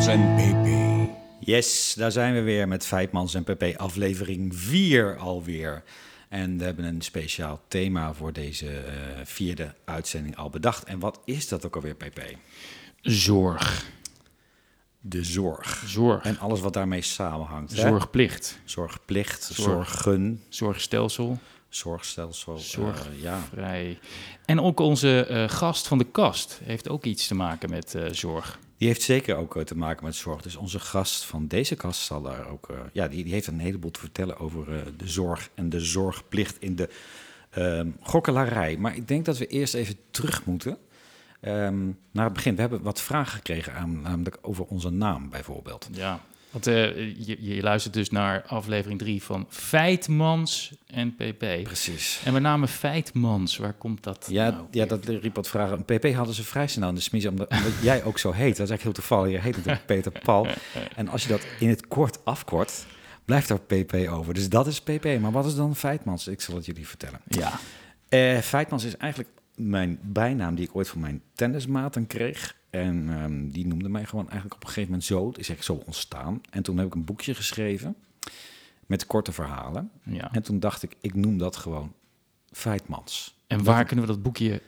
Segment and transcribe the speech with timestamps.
[0.00, 1.10] Feitmans en PP.
[1.40, 5.82] Yes, daar zijn we weer met Feitmans en PP, aflevering 4 alweer.
[6.28, 8.92] En we hebben een speciaal thema voor deze eh,
[9.24, 10.84] vierde uitzending al bedacht.
[10.84, 12.20] En wat is dat ook alweer, PP?
[13.00, 13.86] Zorg.
[15.00, 15.82] De zorg.
[15.86, 16.24] Zorg.
[16.24, 17.70] En alles wat daarmee samenhangt.
[17.76, 17.88] hè?
[17.88, 18.58] Zorgplicht.
[18.64, 19.88] Zorgplicht, Zorg.
[19.88, 21.38] zorgen, Zorgstelsel.
[21.68, 22.54] zorgstelsel.
[22.54, 23.06] eh, Zorg.
[23.20, 23.38] ja.
[24.44, 28.04] En ook onze eh, gast van de kast heeft ook iets te maken met eh,
[28.12, 28.58] zorg.
[28.80, 30.42] Die heeft zeker ook eh, te maken met zorg.
[30.42, 32.68] Dus onze gast van deze kast zal daar ook.
[32.68, 35.80] eh, ja, die, die heeft een heleboel te vertellen over eh, de zorg en de
[35.80, 36.88] zorgplicht in de
[37.50, 38.76] ehm gokkelarij.
[38.76, 40.78] Maar ik denk dat we eerst even terug moeten
[41.40, 42.54] ehm, naar het begin.
[42.54, 45.88] We hebben wat vragen gekregen, aan, namelijk over onze naam bijvoorbeeld.
[45.92, 46.20] Ja.
[46.50, 51.62] Want eh, je, je luistert dus naar aflevering 3 van Feitmans en PP.
[51.62, 52.20] Precies.
[52.24, 55.84] En met name Feitmans, waar komt dat Ja, nou ja, dat riep wat vragen.
[55.86, 58.56] Een PP hadden ze vrij snel in de smies, omdat, omdat jij ook zo heet.
[58.56, 59.32] Dat is eigenlijk heel toevallig.
[59.32, 60.46] Je heet natuurlijk Peter Paul.
[60.96, 62.86] En als je dat in het kort afkort,
[63.24, 64.34] blijft er PP over.
[64.34, 65.04] Dus dat is PP.
[65.20, 66.28] Maar wat is dan Feitmans?
[66.28, 67.20] Ik zal het jullie vertellen.
[67.28, 67.58] Ja.
[68.08, 72.58] Eh Feitmans is eigenlijk mijn bijnaam die ik ooit van mijn tennismaten kreeg.
[72.70, 75.28] En ehm, die noemde mij gewoon eigenlijk op een gegeven moment zo.
[75.28, 76.40] Het is echt zo ontstaan.
[76.50, 77.96] En toen heb ik een boekje geschreven
[78.86, 79.90] met korte verhalen.
[80.02, 80.32] ja.
[80.32, 81.92] En toen dacht ik, ik noem dat gewoon
[82.52, 83.34] Feitmans.
[83.46, 84.62] En waar kunnen we dat boekje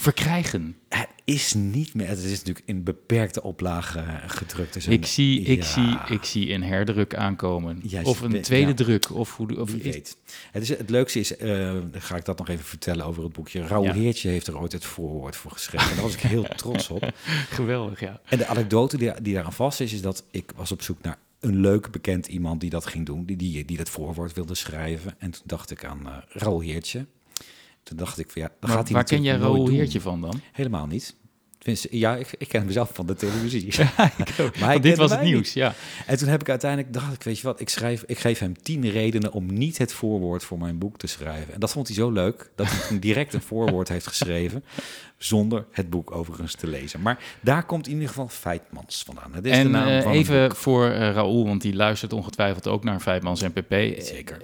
[0.00, 0.76] verkrijgen?
[0.88, 2.08] Het is niet meer.
[2.08, 4.72] Het is natuurlijk in beperkte oplage eh, gedrukt.
[4.72, 7.82] Dus Ik zie, ik, zie, ik zie een herdruk aankomen.
[8.02, 8.74] Of een tweede ja.
[8.74, 9.14] druk.
[9.14, 10.16] Of hoe, of Wie weet.
[10.52, 13.66] Het, is, het leukste is, eh, ga ik dat nog even vertellen over het boekje.
[13.66, 13.92] Raoul Ja.
[13.92, 15.88] Heertje heeft er ooit het voorwoord voor geschreven.
[15.88, 17.12] En daar was ik heel trots op.
[17.50, 18.20] Geweldig, ja.
[18.24, 21.18] En de anekdote die, die daaraan vast is, is dat ik was op zoek naar
[21.40, 23.24] een leuk bekend iemand die dat ging doen.
[23.24, 25.14] Die, die, die dat voorwoord wilde schrijven.
[25.18, 27.06] En toen dacht ik aan eh Raoul Heertje.
[27.88, 29.68] Toen dacht ik van ja, dan Maar gaat hij waar ken jij Raoul.
[29.68, 30.40] Heertje van dan?
[30.52, 31.14] Helemaal niet.
[31.58, 33.74] Tenminste, ja, ik, ik ken hem zelf van de televisie.
[34.58, 35.74] Maar hij dit was het nieuws, ja.
[36.06, 38.62] En toen heb ik uiteindelijk, dacht ik, weet je wat, ik, schrijf, ik geef hem
[38.62, 41.54] tien redenen om niet het voorwoord voor mijn boek te schrijven.
[41.54, 44.64] En dat vond hij zo leuk, dat hij direct een voorwoord heeft geschreven,
[45.18, 47.02] zonder het boek overigens te lezen.
[47.02, 49.32] Maar daar komt in ieder geval Feitmans vandaan.
[49.34, 52.12] Het is de En naam eh, van het even voor eh Raoul, want die luistert
[52.12, 53.70] ongetwijfeld ook naar Feitmans en PP.
[53.72, 54.36] Eh, Zeker.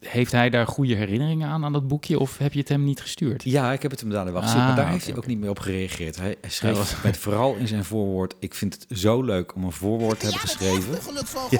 [0.00, 2.18] Heeft hij daar goede herinneringen aan, aan dat boekje?
[2.18, 3.42] Of heb je het hem niet gestuurd?
[3.42, 5.26] Ja, ik heb het hem daar wel gezien, maar Ah, daar oké, heeft hij ook
[5.26, 6.16] niet meer op gereageerd.
[6.16, 9.72] Hij, schreef was- met vooral in zijn voorwoord, ik vind het zo leuk om een
[9.72, 10.94] voorwoord te hebben geschreven.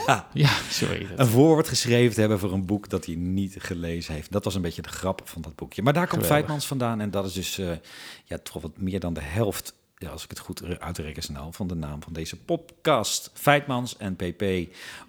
[0.06, 1.06] Ja, Ja, sorry.
[1.08, 4.32] dat- een voorwoord geschreven te hebben voor een boek dat hij niet gelezen heeft.
[4.32, 5.82] Dat was een beetje de grap van dat boekje.
[5.82, 6.36] Maar daar komt Geweldig.
[6.38, 7.68] Feitmans vandaan en dat is dus eh,
[8.24, 11.52] ja, toch wat meer dan de helft, ja, als ik het goed re- uitreken snel,
[11.52, 13.30] van de naam van deze podcast.
[13.34, 14.44] Feitmans en PP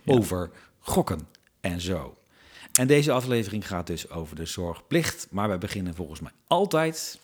[0.05, 1.27] over gokken
[1.61, 2.17] en zo.
[2.73, 7.19] En deze aflevering gaat dus over de zorgplicht, maar wij beginnen volgens mij altijd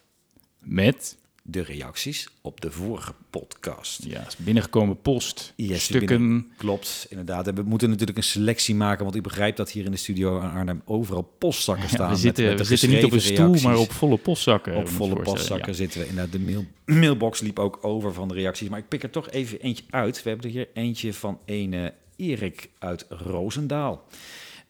[0.59, 4.04] Met de reacties op de vorige podcast.
[4.04, 6.08] ja, is binnengekomen post, Yes, stukken.
[6.18, 7.48] binnen- Klopt, inderdaad.
[7.48, 10.40] En we moeten natuurlijk een selectie maken, want u begrijpt dat hier in de studio
[10.40, 12.08] in Arnhem overal postzakken staan.
[12.08, 13.64] Ja, we zitten, met we zitten niet op een stoel, reacties.
[13.64, 14.76] maar op volle postzakken.
[14.76, 15.78] Op volle postzakken ja.
[15.78, 16.08] zitten we.
[16.08, 16.66] Inderdaad, de mail,
[17.02, 18.70] mailbox liep ook over van de reacties.
[18.70, 20.24] Maar ik pik er toch even eentje uit.
[20.24, 24.06] We hebben er hier eentje van ene Erik uit Roosendaal.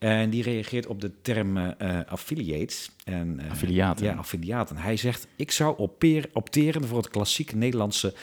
[0.04, 2.92] En die reageert op de term eh, affiliates.
[3.04, 4.06] En, eh, Affiliaten.
[4.06, 4.78] Ja, affiliaten.
[4.78, 8.14] Hij zegt, ik zou oppeer- opteren voor het klassieke Nederlandse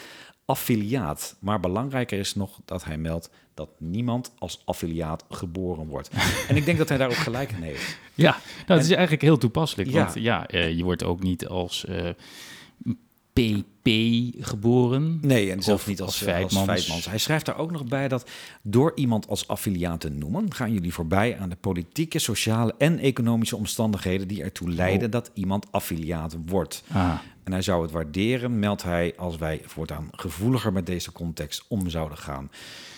[0.45, 1.35] affiliaat.
[1.39, 6.09] Maar belangrijker is nog dat hij meldt dat niemand als affiliaat geboren wordt.
[6.49, 7.97] en ik denk dat hij daar ook gelijk in heeft.
[8.13, 8.31] Ja,
[8.67, 9.89] nou, het is eigenlijk heel toepasselijk.
[9.89, 10.03] Ja.
[10.03, 11.85] Want ja, eh, je wordt ook niet als
[13.33, 13.89] PP
[14.43, 15.17] geboren.
[15.21, 16.65] Nee, en zelfs Of niet als, als als Feitmans.
[16.65, 17.05] Feitmans.
[17.05, 18.29] Hij schrijft daar ook nog bij dat
[18.61, 23.55] door iemand als affiliaat te noemen, gaan jullie voorbij aan de politieke, sociale en economische
[23.55, 25.11] omstandigheden die ertoe leiden Oh.
[25.11, 26.83] dat iemand affiliaat wordt.
[26.91, 31.65] Ah, En hij zou het waarderen, meldt hij, als wij voortaan gevoeliger met deze context
[31.67, 32.51] om zouden gaan.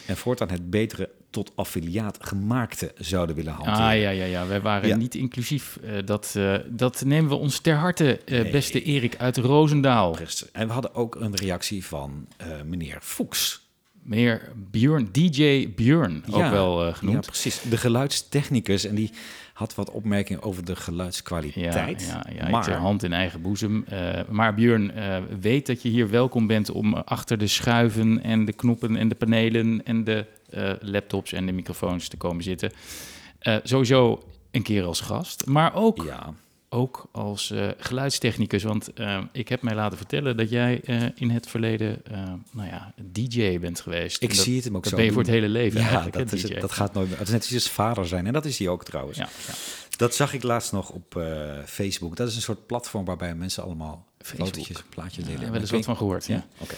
[0.07, 3.79] En voortaan het betere tot affiliaat gemaakte zouden willen hanteren.
[3.79, 4.47] ah ja, ja, ja.
[4.47, 4.95] Wij waren Ja.
[4.95, 5.77] niet inclusief.
[5.83, 8.51] Eh, dat, eh, dat nemen we ons ter harte, eh, Nee.
[8.51, 10.11] beste Erik uit Roosendaal.
[10.11, 10.51] Precies.
[10.51, 12.27] En we hadden ook een reactie van
[12.65, 13.61] meneer Fuchs.
[14.03, 17.25] Meneer Björn, DJ Björn, ook Ja, wel eh, Ja, genoemd.
[17.25, 17.61] precies.
[17.61, 18.85] De geluidstechnicus.
[18.85, 19.11] En die
[19.53, 22.01] had wat opmerkingen over de geluidskwaliteit.
[22.07, 23.85] Ja, ja, ja maar ter hand in eigen boezem.
[24.29, 24.91] Maar Björn,
[25.39, 29.15] weet dat je hier welkom bent om achter de schuiven en de knoppen en de
[29.15, 30.25] panelen en de
[30.81, 32.71] laptops en de microfoons te komen zitten.
[33.39, 36.33] Eh, sowieso een keer als gast, maar ook, ja,
[36.69, 38.63] ook als eh, geluidstechnicus.
[38.63, 42.67] Want eh, ik heb mij laten vertellen dat jij eh, in het verleden eh, nou
[42.67, 44.21] ja, DJ bent geweest.
[44.21, 45.85] ik dat, zie het hem ook dat zo ben je voor het hele leven Ja,
[45.85, 47.17] eigenlijk, hè, dat, is dat gaat nooit meer.
[47.17, 48.27] Het is net als vader zijn.
[48.27, 49.17] En dat is hij ook trouwens.
[49.17, 49.53] Ja, ja.
[49.97, 52.15] Dat zag ik laatst nog op eh, Facebook.
[52.15, 54.07] Dat is een soort platform waarbij mensen allemaal.
[54.23, 55.51] Fotootjes, plaatjes Ja, delen.
[55.51, 56.35] wel eens Ik wat van gehoord, ja.
[56.35, 56.75] Ja, oké.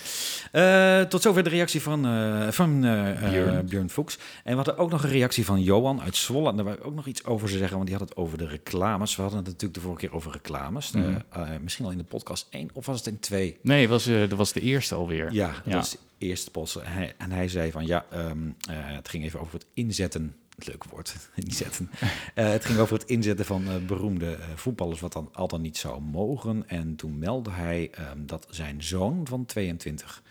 [0.51, 3.65] Eh, tot zover de reactie van, eh, van eh, Björn.
[3.65, 3.89] Björn.
[3.89, 4.17] Fuchs.
[4.43, 6.49] En we hadden ook nog een reactie van Johan uit Zwolle.
[6.49, 8.47] En daar wil ik ook nog iets over zeggen, want die had het over de
[8.47, 9.15] reclames.
[9.15, 10.91] We hadden het natuurlijk de vorige keer over reclames.
[10.91, 11.19] Mhm.
[11.61, 13.57] misschien al in de podcast 1 of was het in 2?
[13.61, 15.31] Nee, was, dat was de eerste alweer.
[15.33, 15.75] Ja, dat Ja.
[15.75, 16.75] was de eerste post.
[16.75, 18.37] En hij, en hij zei van ja, ehm,
[18.69, 20.35] eh, het ging even over het inzetten.
[20.57, 21.15] Leuk woord,
[21.45, 21.89] inzetten.
[22.35, 25.61] Eh, het ging over het inzetten van eh, beroemde eh, voetballers, wat dan al dan
[25.61, 26.67] niet zou mogen.
[26.69, 30.23] En toen meldde hij ehm, dat zijn zoon van 22,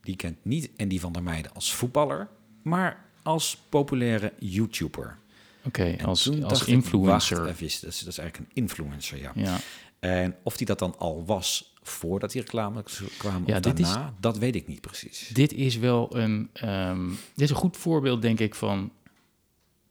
[0.00, 2.28] die kent niet en die van der Meijden als voetballer,
[2.62, 5.18] maar als populaire YouTuber.
[5.66, 7.36] Oké, En als, als ik, influencer.
[7.36, 9.32] wacht even, dat, is, dat is eigenlijk een influencer, ja.
[9.34, 9.56] ja.
[10.00, 13.94] En of die dat dan al was voordat die reclames kwamen Ja, of dit is-
[14.20, 15.30] dat weet ik niet precies.
[15.32, 18.92] Dit is wel een, ehm, dit is een goed voorbeeld, denk ik, van,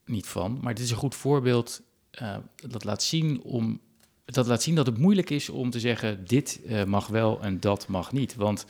[0.05, 2.35] niet van, maar dit is een goed voorbeeld eh,
[2.69, 3.79] dat laat zien om,
[4.25, 7.59] dat laat zien dat het moeilijk is om te zeggen, dit eh, mag wel en
[7.59, 8.35] dat mag niet.
[8.35, 8.65] Want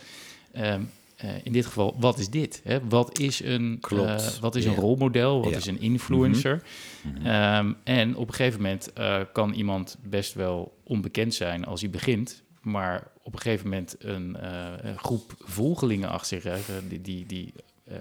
[0.51, 0.81] ehm,
[1.15, 2.61] eh, in dit geval, wat is dit?
[2.63, 2.87] Hè?
[2.87, 3.83] Wat is een,
[4.41, 5.41] wat is een rolmodel?
[5.41, 5.57] Wat Ja.
[5.57, 6.63] is een influencer?
[7.03, 7.25] Mhm.
[7.25, 8.91] Ehm, en op een gegeven moment
[9.33, 14.37] kan iemand best wel onbekend zijn als hij begint, maar op een gegeven moment een,
[14.97, 17.53] groep volgelingen achter zich hebben die, die, die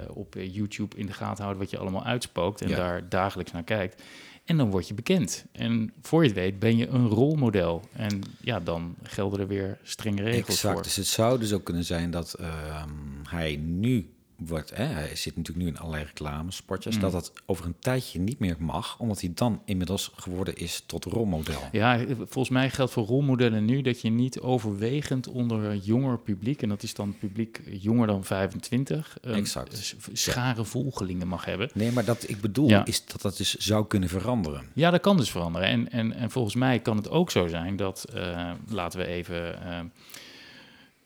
[0.09, 2.77] op eh, YouTube in de gaten houden wat je allemaal uitspookt en Ja.
[2.77, 4.03] daar dagelijks naar kijkt.
[4.45, 5.45] En dan word je bekend.
[5.53, 7.83] En voor je het weet ben je een rolmodel.
[7.93, 10.75] En ja, dan gelden er weer strenge regels Exact.
[10.75, 10.83] voor.
[10.83, 12.89] Dus het zou dus ook kunnen zijn dat ehm,
[13.29, 14.11] hij nu
[14.47, 17.01] wordt, hè, hij zit natuurlijk nu in allerlei reclamespotjes, Mm.
[17.01, 21.05] dat dat over een tijdje niet meer mag, omdat hij dan inmiddels geworden is tot
[21.05, 21.61] rolmodel.
[21.73, 26.69] Ja, volgens mij geldt voor rolmodellen nu dat je niet overwegend onder jonger publiek, en
[26.69, 29.95] dat is dan publiek jonger dan 25, een Exact.
[30.13, 31.71] schare volgelingen mag hebben.
[31.75, 32.85] Nee, maar dat ik bedoel Ja.
[32.85, 34.65] is dat dat dus zou kunnen veranderen.
[34.75, 35.69] Ja, dat kan dus veranderen.
[35.69, 39.63] En, en, en volgens mij kan het ook zo zijn dat, eh, laten we even
[39.63, 39.85] eh, eh,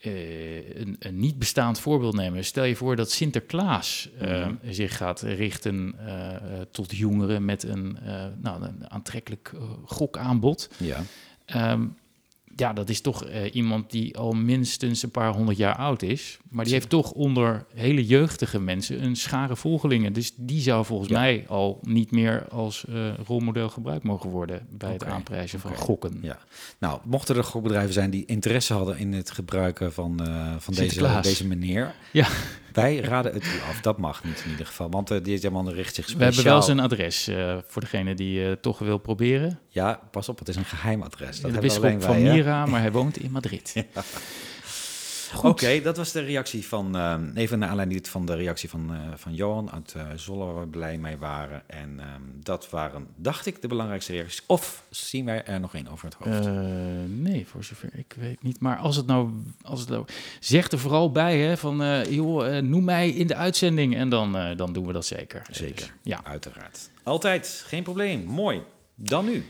[0.07, 2.45] een, een niet bestaand voorbeeld nemen.
[2.45, 4.55] Stel je voor dat Sinterklaas eh, Mhm.
[4.73, 10.71] zich gaat richten eh, eh, tot jongeren met een, eh, nou, een aantrekkelijk eh, gokaanbod.
[10.77, 11.03] Ja.
[11.45, 11.87] Ehm,
[12.57, 16.39] ja, dat is toch eh, iemand die al minstens een paar honderd jaar oud is.
[16.49, 20.13] Maar die heeft toch onder hele jeugdige mensen een schare volgelingen.
[20.13, 21.21] Dus die zou volgens Ja.
[21.21, 26.19] mij al niet meer als eh, rolmodel gebruikt mogen worden bij het aanprijzen van gokken.
[26.23, 26.39] Ja.
[26.79, 31.21] Nou, mochten er gokbedrijven zijn die interesse hadden in het gebruiken van, eh, van deze,
[31.23, 32.29] deze meneer, Ja.
[32.77, 33.81] Wij raden het u af.
[33.81, 36.29] Dat mag niet in ieder geval, want uh, deze man richt zich speciaal...
[36.29, 39.59] We hebben wel zijn adres eh, voor degene die eh, toch wil proberen.
[39.69, 41.41] Ja, pas op, het is een geheim adres.
[41.41, 42.23] Dat de bisschop van?
[42.23, 43.75] Mira, maar hij woont in Madrid.
[45.43, 46.97] Oké, dat was de reactie van,
[47.35, 50.67] even naar aanleiding van de reactie van, eh, van Johan uit eh Zolle, waar we
[50.67, 51.63] blij mee waren.
[51.67, 54.43] En ehm, dat waren, dacht ik, de belangrijkste reacties.
[54.47, 56.47] Of zien wij er nog één over het hoofd?
[56.47, 56.53] Eh,
[57.07, 58.61] nee, voor zover ik weet niet.
[58.61, 59.31] Maar als het nou,
[59.63, 60.05] als het nou
[60.41, 64.73] zeg er vooral bij, hè, van joh, noem mij in de uitzending en dan, dan
[64.73, 65.43] doen we dat zeker.
[65.51, 65.75] Zeker.
[65.75, 66.91] Dus, ja, Uiteraard.
[67.03, 68.25] Altijd, geen probleem.
[68.25, 68.63] Mooi.
[68.95, 69.45] Dan nu.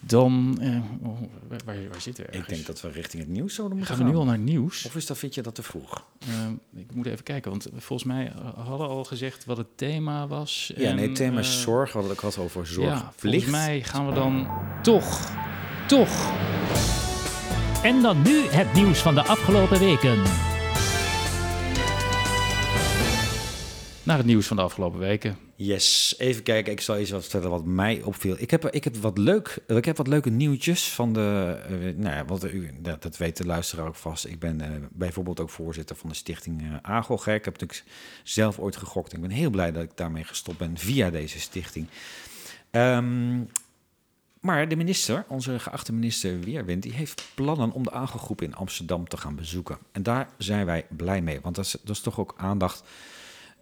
[0.00, 2.30] Dan eh, oh, waar, waar, zitten we?
[2.30, 2.54] Ik ergens?
[2.54, 4.26] denk dat we richting het nieuws zouden moeten gaan we nu gaan.
[4.26, 4.84] al naar het nieuws.
[4.84, 6.04] Of is dat, vind je dat te vroeg?
[6.18, 10.72] Eh, ik moet even kijken, want volgens mij hadden al gezegd wat het thema was.
[10.76, 11.92] Ja, en, nee, het thema is eh, zorg.
[11.92, 12.86] We het ook al over zorg.
[12.86, 14.48] Ja, volgens mij gaan we dan
[14.82, 15.30] toch,
[15.86, 16.32] toch
[17.82, 20.47] En dan nu het nieuws van de afgelopen weken.
[24.08, 25.38] Naar het nieuws van de afgelopen weken.
[25.54, 26.72] Yes, even kijken.
[26.72, 28.36] Ik zal eens wat vertellen wat mij opviel.
[28.38, 31.58] Ik heb, ik heb, wat, leuk, ik heb wat leuke nieuwtjes van de...
[31.68, 34.26] eh, nou ja, wat, u, dat, dat weet de luisteraar ook vast.
[34.26, 37.34] Ik ben eh, bijvoorbeeld ook voorzitter van de stichting uh.
[37.34, 37.84] Ik heb natuurlijk
[38.22, 39.12] zelf ooit gegokt.
[39.12, 41.86] Ik ben heel blij dat ik daarmee gestopt ben via deze stichting.
[42.70, 43.48] Um,
[44.40, 49.08] maar de minister, onze geachte minister Weerwind, die heeft plannen om de Agog-groep in Amsterdam
[49.08, 49.78] te gaan bezoeken.
[49.92, 52.84] En daar zijn wij blij mee, want dat is, dat is toch ook aandacht...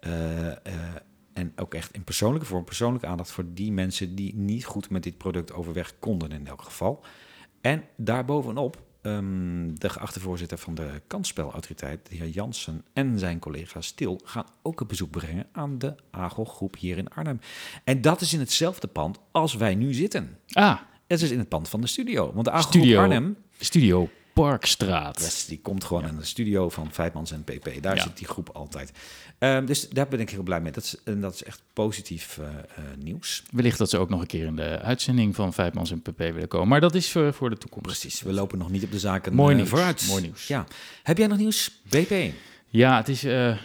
[0.00, 0.53] Uh, uh,
[1.33, 5.03] en ook echt in persoonlijke vorm, persoonlijke aandacht voor die mensen die niet goed met
[5.03, 7.05] dit product overweg konden in elk geval.
[7.61, 13.81] En daarbovenop, um, de geachte voorzitter van de kansspelautoriteit, de heer Jansen en zijn collega
[13.81, 17.41] Stil, gaan ook een bezoek brengen aan de AGO-groep hier in Arnhem.
[17.85, 20.38] En dat is in hetzelfde pand als wij nu zitten.
[20.53, 20.81] Ah.
[21.07, 22.33] Het is in het pand van de studio.
[22.33, 23.37] Want de studio, Arnhem...
[23.59, 24.09] Studio
[24.43, 25.21] Parkstraat.
[25.21, 27.83] Yes, die komt gewoon in de studio van Vijfmans en PP.
[27.83, 28.02] Daar ja.
[28.02, 28.93] zit die groep altijd.
[29.38, 30.73] Uh, dus daar ben ik heel blij mee.
[30.73, 33.43] Dat is, en dat is echt positief uh, uh, nieuws.
[33.50, 36.49] Wellicht dat ze ook nog een keer in de uitzending van Vijfmans en PP willen
[36.49, 36.69] komen.
[36.69, 37.87] Maar dat is voor, voor de toekomst.
[37.87, 39.69] Precies, we lopen nog niet op de zaken Mooi nieuws.
[39.69, 40.07] vooruit.
[40.09, 40.47] Mooi nieuws.
[40.47, 40.66] Ja.
[41.02, 42.33] Heb jij nog nieuws, BP?
[42.66, 43.57] Ja, het is uh,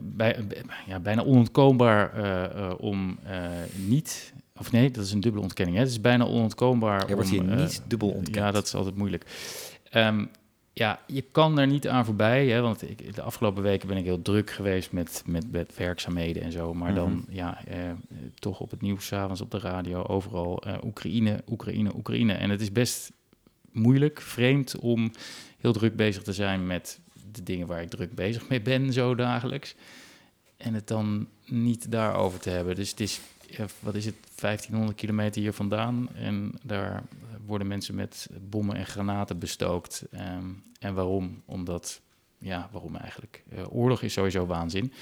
[0.00, 0.44] bij,
[0.86, 3.18] ja, bijna onontkoombaar uh, om
[3.74, 4.32] niet...
[4.60, 5.76] Of nee, dat is een dubbele ontkenning.
[5.76, 5.82] Hè?
[5.82, 8.36] Het is bijna onontkoombaar Er wordt om, hier niet dubbel ontkend.
[8.36, 9.24] Ja, dat is altijd moeilijk.
[9.94, 10.30] Um,
[10.72, 12.46] ja, je kan er niet aan voorbij.
[12.48, 16.42] Hè, want ik, de afgelopen weken ben ik heel druk geweest met, met, met werkzaamheden
[16.42, 16.74] en zo.
[16.74, 17.34] Maar dan, Mhm.
[17.36, 17.78] ja, eh,
[18.34, 22.32] toch op het nieuws, 's avonds op de radio, overal eh, Oekraïne, Oekraïne, Oekraïne.
[22.32, 23.12] En het is best
[23.72, 25.10] moeilijk, vreemd om
[25.58, 27.00] heel druk bezig te zijn met
[27.32, 29.74] de dingen waar ik druk bezig mee ben, zo dagelijks.
[30.56, 32.74] En het dan niet daarover te hebben.
[32.74, 36.08] Dus het is, ja, wat is het, 1500 kilometer hier vandaan.
[36.14, 37.02] En daar
[37.48, 40.04] worden mensen met bommen en granaten bestookt.
[40.10, 40.44] Ehm,
[40.80, 41.42] en waarom?
[41.44, 42.00] Omdat,
[42.38, 43.42] ja, waarom eigenlijk?
[43.50, 44.92] Eh, oorlog is sowieso waanzin.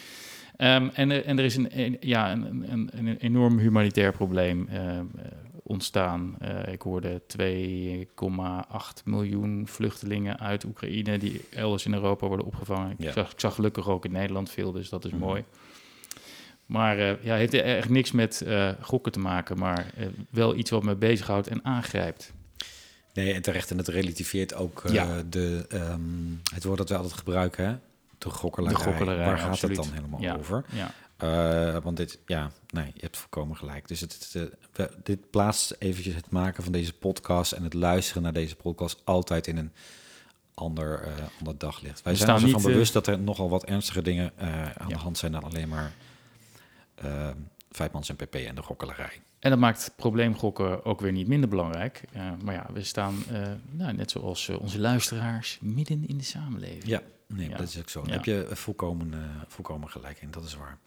[0.57, 4.69] Ehm, en, er- en er is een, een- ja, een, een, een enorm humanitair probleem
[4.69, 5.05] eh, eh,
[5.63, 6.37] ontstaan.
[6.39, 12.95] Eh, ik hoorde 2,8 miljoen vluchtelingen uit Oekraïne die elders in Europa worden opgevangen.
[12.99, 13.07] Ja.
[13.09, 15.21] Ik, zag, ik zag gelukkig ook in Nederland veel, dus dat is Mhm.
[15.21, 15.45] mooi.
[16.67, 20.71] Maar eh, ja, heeft echt niks met eh, gokken te maken, maar eh, wel iets
[20.71, 22.33] wat me bezighoudt en aangrijpt.
[23.17, 23.71] Nee, en terecht.
[23.71, 25.23] En het relativeert ook eh, Ja.
[25.29, 26.01] de, ehm,
[26.55, 27.77] het woord dat we altijd gebruiken, hè?
[28.19, 28.77] De gokkelarij.
[28.79, 29.77] De gokkelarij, Waar gaat absoluut.
[29.77, 30.35] het dan helemaal Ja.
[30.37, 30.65] over?
[30.73, 33.89] Ja, Eh, want dit, ja, nee, je hebt volkomen gelijk.
[33.89, 38.23] Dus het, het, eh, dit plaatst eventjes het maken van deze podcast en het luisteren
[38.23, 39.73] naar deze podcast altijd in een
[40.55, 41.09] ander,
[41.39, 42.03] ander daglicht.
[42.03, 44.87] Wij We zijn ons ervan bewust dat er nogal wat ernstige dingen aan Ja.
[44.89, 45.93] de hand zijn dan alleen maar
[46.95, 47.29] eh
[47.71, 49.21] Vijfmans en PP en de gokkelarij.
[49.47, 52.03] En dat maakt probleemgokken ook weer niet minder belangrijk.
[52.13, 56.25] Eh, maar ja, we staan, eh, nou, net zoals eh, onze luisteraars, midden in de
[56.25, 56.85] samenleving.
[56.87, 57.57] Ja, nee, Ja.
[57.57, 58.01] dat is ook zo.
[58.03, 58.15] Daar Ja.
[58.17, 59.13] heb je volkomen,
[59.49, 60.79] volkomen gelijk in, dat is waar.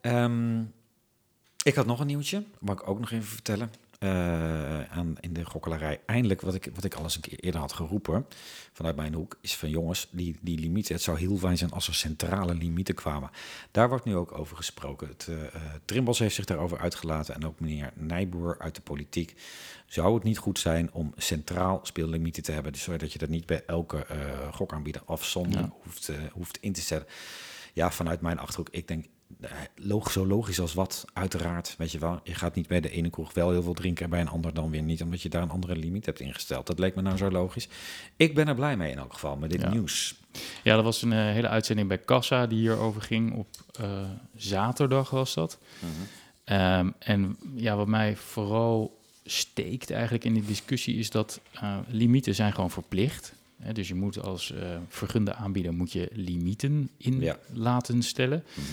[0.00, 0.60] Ehm,
[1.64, 3.70] ik had nog een nieuwtje, mag ik ook nog even vertellen.
[4.02, 6.00] Eh, aan, in de gokkelarij.
[6.06, 8.26] Eindelijk, wat ik, wat ik al eens een keer eerder had geroepen
[8.72, 11.88] vanuit mijn hoek, is van jongens, die, die limieten, het zou heel fijn zijn als
[11.88, 13.30] er centrale limieten kwamen.
[13.70, 15.08] Daar wordt nu ook over gesproken.
[15.08, 19.34] Het, eh, Trimbos heeft zich daarover uitgelaten en ook meneer Nijboer uit de politiek.
[19.86, 23.46] Zou het niet goed zijn om centraal speellimieten te hebben, dus zodat je dat niet
[23.46, 25.78] bij elke eh, gokaanbieder afzonderlijk Ja.
[25.84, 27.08] hoeft, hoeft in te zetten?
[27.72, 29.06] Ja, vanuit mijn achterhoek, ik denk,
[29.40, 31.74] eh, log, zo logisch als wat, uiteraard.
[31.78, 34.10] Weet je wel, je gaat niet bij de ene kroeg wel heel veel drinken en
[34.10, 36.66] bij een ander dan weer niet, omdat je daar een andere limiet hebt ingesteld.
[36.66, 37.68] Dat leek me nou zo logisch.
[38.16, 39.70] Ik ben er blij mee in elk geval, met dit Ja.
[39.70, 40.14] nieuws.
[40.62, 43.34] Ja, dat was een eh, hele uitzending bij Kassa die hierover ging.
[43.34, 43.46] Op
[43.80, 44.02] eh,
[44.36, 45.58] zaterdag was dat.
[46.44, 51.40] Ehm, en ja, wat mij vooral steekt eigenlijk in die discussie is dat
[51.88, 53.32] limieten zijn gewoon verplicht.
[53.60, 54.52] Hè, dus je moet als
[54.88, 57.38] vergunde aanbieder moet je limieten in Ja.
[57.52, 58.44] laten stellen.
[58.54, 58.66] Mhm.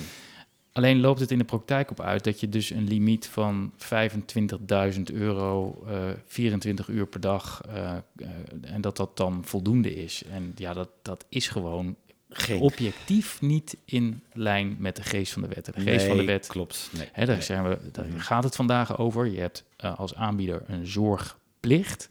[0.80, 5.02] Alleen loopt het in de praktijk op uit dat je dus een limiet van 25.000
[5.14, 8.28] euro, eh 24 uur per dag, eh, eh,
[8.62, 10.24] en dat dat dan voldoende is.
[10.32, 11.96] En ja, dat, dat is gewoon
[12.30, 12.60] Geen.
[12.62, 15.66] objectief niet in lijn met de geest van de wet.
[15.66, 16.90] De geest van de wet, Klopt.
[16.98, 17.10] Nee.
[17.12, 17.46] hè, daar, Nee.
[17.46, 18.18] zijn we, daar Mhm.
[18.20, 19.26] gaat het vandaag over.
[19.28, 22.10] Je hebt eh, als aanbieder een zorgplicht.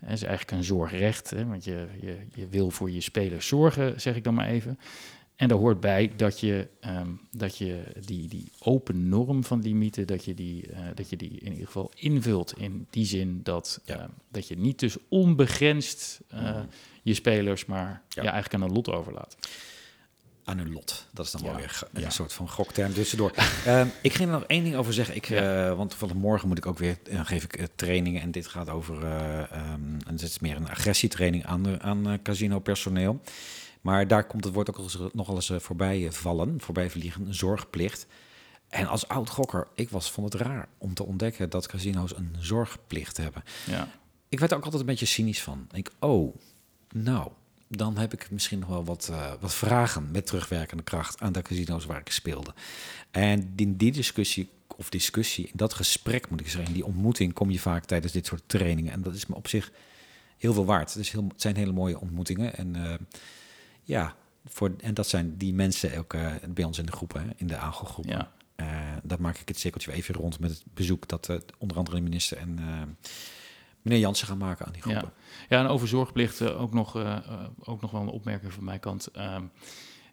[0.00, 4.00] Dat is eigenlijk een zorgrecht, hè, want je, je, je wil voor je spelers zorgen,
[4.00, 4.78] zeg ik dan maar even.
[5.36, 10.06] En daar hoort bij dat je, ehm, dat je die, die open norm van limieten,
[10.06, 13.80] dat je die, eh, dat je die in ieder geval invult in die zin dat,
[13.84, 13.98] Ja.
[13.98, 16.64] ehm, dat je niet dus onbegrensd eh, Mhm.
[17.02, 18.22] je spelers maar Ja.
[18.22, 18.32] ja.
[18.32, 19.36] eigenlijk aan een lot overlaat.
[20.44, 21.06] Aan hun lot.
[21.12, 21.46] Dat is dan Ja.
[21.46, 23.30] wel weer een soort van gokterm tussendoor.
[23.66, 25.16] Ehm, ik ging er nog één ding over zeggen.
[25.16, 28.22] Ik, eh, want van morgen moet ik ook weer, geef ik trainingen.
[28.22, 33.20] En dit gaat over, ehm, en dit is meer een agressietraining aan, aan casino personeel.
[33.86, 34.76] Maar daar komt het woord ook
[35.16, 38.06] al eens- eh, voorbij eh, vallen, voorbij vliegen, zorgplicht.
[38.68, 42.36] En als oud gokker, ik was, vond het raar om te ontdekken dat casino's een
[42.38, 43.42] zorgplicht hebben.
[43.66, 43.88] Ja.
[44.28, 45.66] Ik werd er ook altijd een beetje cynisch van.
[45.72, 46.36] Ik, oh,
[46.92, 47.30] nou,
[47.68, 51.42] dan heb ik misschien nog wel wat, eh, wat vragen met terugwerkende kracht aan de
[51.42, 52.54] casino's waar ik speelde.
[53.10, 57.32] En in die discussie, of discussie, in dat gesprek moet ik zeggen, in die ontmoeting
[57.32, 58.92] kom je vaak tijdens dit soort trainingen.
[58.92, 59.72] En dat is me op zich
[60.36, 60.94] heel veel waard.
[60.94, 62.56] Het, is heel, het zijn hele mooie ontmoetingen.
[62.56, 62.76] En
[63.86, 64.14] ja,
[64.44, 66.16] voor, en dat zijn die mensen ook
[66.48, 68.16] bij ons in de groepen, hè, in de AGO-groepen.
[68.16, 68.32] Ja.
[68.56, 72.02] Eh, maak ik het cirkeltje even rond met het bezoek dat eh, onder andere de
[72.02, 73.08] minister en eh,
[73.82, 75.12] meneer Jansen gaan maken aan die groepen.
[75.48, 76.96] Ja, en over zorgplicht eh, ook, nog,
[77.58, 79.06] ook nog wel een opmerking van mijn kant.
[79.06, 79.42] Ehm,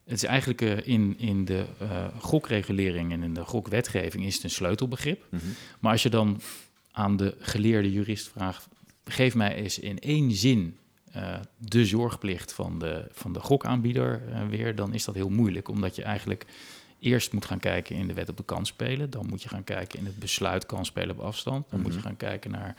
[0.04, 1.66] het is eigenlijk in, in de
[2.20, 5.26] gokregulering en in de gokwetgeving is het een sleutelbegrip.
[5.30, 5.42] Mhm.
[5.80, 6.42] Maar als je dan
[6.92, 8.68] aan de geleerde jurist vraagt,
[9.06, 10.78] geef mij eens in één zin
[11.14, 15.68] eh, de zorgplicht van de, van de gokaanbieder eh, weer, dan is dat heel moeilijk,
[15.68, 16.46] omdat je eigenlijk
[17.00, 20.00] eerst moet gaan kijken in de wet op de kansspelen, dan moet je gaan kijken
[20.00, 22.08] in het besluit kansspelen op afstand, dan moet je Mhm.
[22.08, 22.76] gaan kijken naar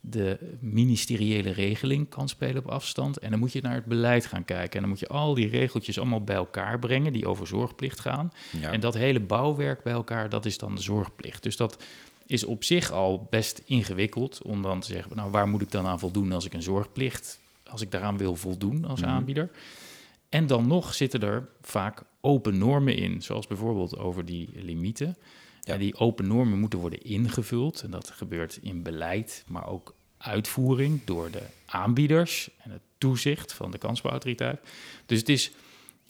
[0.00, 4.74] de ministeriële regeling kansspelen op afstand en dan moet je naar het beleid gaan kijken
[4.74, 8.32] en dan moet je al die regeltjes allemaal bij elkaar brengen die over zorgplicht gaan.
[8.60, 8.72] Ja.
[8.72, 11.42] En dat hele bouwwerk bij elkaar, dat is dan de zorgplicht.
[11.42, 11.82] Dus dat
[12.26, 15.86] is op zich al best ingewikkeld om dan te zeggen, nou waar moet ik dan
[15.86, 17.40] aan voldoen als ik een zorgplicht
[17.74, 19.08] als ik daaraan wil voldoen als Mhm.
[19.10, 19.50] aanbieder.
[20.28, 25.16] En dan nog zitten er vaak open normen in, zoals bijvoorbeeld over die limieten.
[25.60, 25.72] Ja.
[25.72, 27.82] En die open normen moeten worden ingevuld.
[27.82, 33.70] En dat gebeurt in beleid, maar ook uitvoering door de aanbieders en het toezicht van
[33.70, 34.60] de kansspelautoriteit.
[35.06, 35.52] Dus het is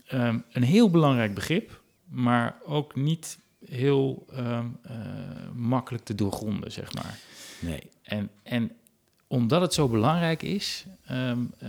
[0.06, 4.96] ehm, een heel belangrijk begrip, maar ook niet heel ehm, eh,
[5.54, 7.18] makkelijk te doorgronden, zeg maar.
[7.60, 7.88] Nee.
[8.02, 8.70] En, en
[9.26, 11.68] omdat het zo belangrijk is, ehm, eh,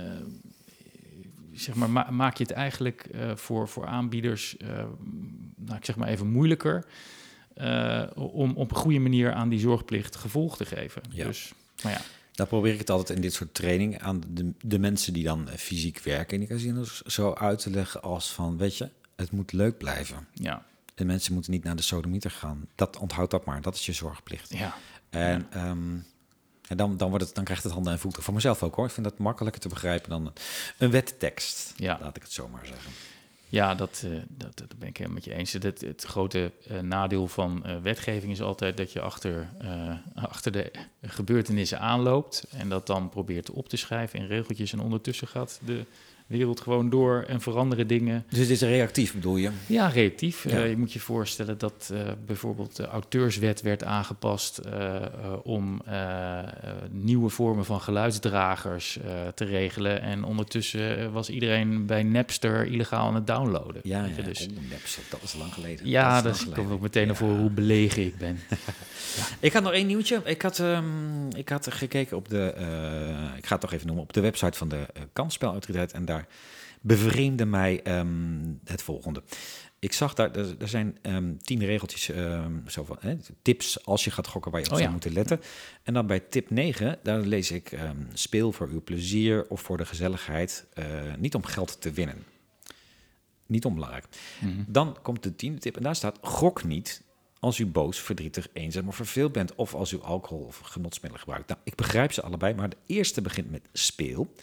[1.53, 4.67] zeg maar, ma- maak je het eigenlijk eh, voor, voor aanbieders, eh,
[5.55, 6.85] nou, ik zeg maar even moeilijker,
[8.15, 11.01] om op een goede manier aan die zorgplicht gevolg te geven.
[11.09, 11.25] Ja.
[11.25, 14.79] Dus, maar ja, Dan probeer ik het altijd in dit soort training aan de, de
[14.79, 18.77] mensen die dan fysiek werken in die casinos zo uit te leggen als van, weet
[18.77, 20.27] je, het moet leuk blijven.
[20.33, 22.67] ja, De mensen moeten niet naar de sodemieter gaan.
[22.75, 23.61] Dat onthoud dat maar.
[23.61, 24.53] Dat is je zorgplicht.
[24.53, 24.75] ja,
[25.09, 25.97] En, ehm,
[26.67, 28.23] en dan, dan, wordt het, dan krijgt het handen en voeten.
[28.23, 28.85] Voor mezelf ook hoor.
[28.85, 30.33] Ik vind dat makkelijker te begrijpen dan
[30.77, 31.73] een wettekst.
[31.77, 31.97] Ja.
[32.01, 32.91] Laat ik het zo maar zeggen.
[33.49, 35.53] Ja, dat, eh, dat, dat ben ik helemaal met je eens.
[35.53, 39.49] Het, het grote eh, nadeel van eh, wetgeving is altijd dat je achter,
[40.13, 44.73] achter de gebeurtenissen aanloopt en dat dan probeert op te schrijven in regeltjes.
[44.73, 45.85] En ondertussen gaat de
[46.27, 48.25] wereld gewoon door en veranderen dingen.
[48.29, 49.49] Dus het is reactief bedoel je?
[49.65, 50.43] Ja, reactief.
[50.43, 50.49] Ja.
[50.49, 55.01] Eh, je moet je voorstellen dat eh, bijvoorbeeld de auteurswet werd aangepast eh,
[55.43, 55.81] om
[56.91, 58.99] nieuwe vormen van geluidsdragers
[59.35, 60.01] te regelen.
[60.01, 63.81] En ondertussen was iedereen bij Napster illegaal aan het downloaden.
[63.83, 64.23] Ja, ja.
[64.23, 65.87] Dus, Oeh, Napster, dat is lang geleden.
[65.89, 67.35] ja, dat komt ook meteen naar Ja.
[67.37, 68.39] hoe belegen ik ben.
[69.39, 70.21] Ik had nog één nieuwtje.
[70.23, 72.53] Ik had, ehm, ik had gekeken op de,
[73.37, 75.91] ik ga het toch even noemen, op de website van de kansspelautoriteit.
[75.91, 76.14] En daar
[76.81, 79.23] bevreemde mij ehm, het volgende.
[79.79, 84.03] Ik zag daar, er, er zijn ehm, tien regeltjes, ehm, zo van, hè, tips als
[84.03, 84.95] je gaat gokken waar je op Oh zou ja.
[84.95, 85.41] moeten letten.
[85.83, 87.77] En dan bij tip 9, daar lees ik,
[88.13, 90.85] speel voor uw plezier of voor de gezelligheid, eh,
[91.17, 92.23] niet om geld te winnen.
[93.45, 94.05] Niet onbelangrijk.
[94.41, 94.63] Mhm.
[94.67, 97.03] Dan komt de tiende tip en daar staat: gok niet
[97.39, 101.47] als u boos, verdrietig, eenzaam of verveeld bent of als u alcohol of genotsmiddelen gebruikt.
[101.47, 104.33] Nou, ik begrijp ze allebei, maar de eerste begint met speel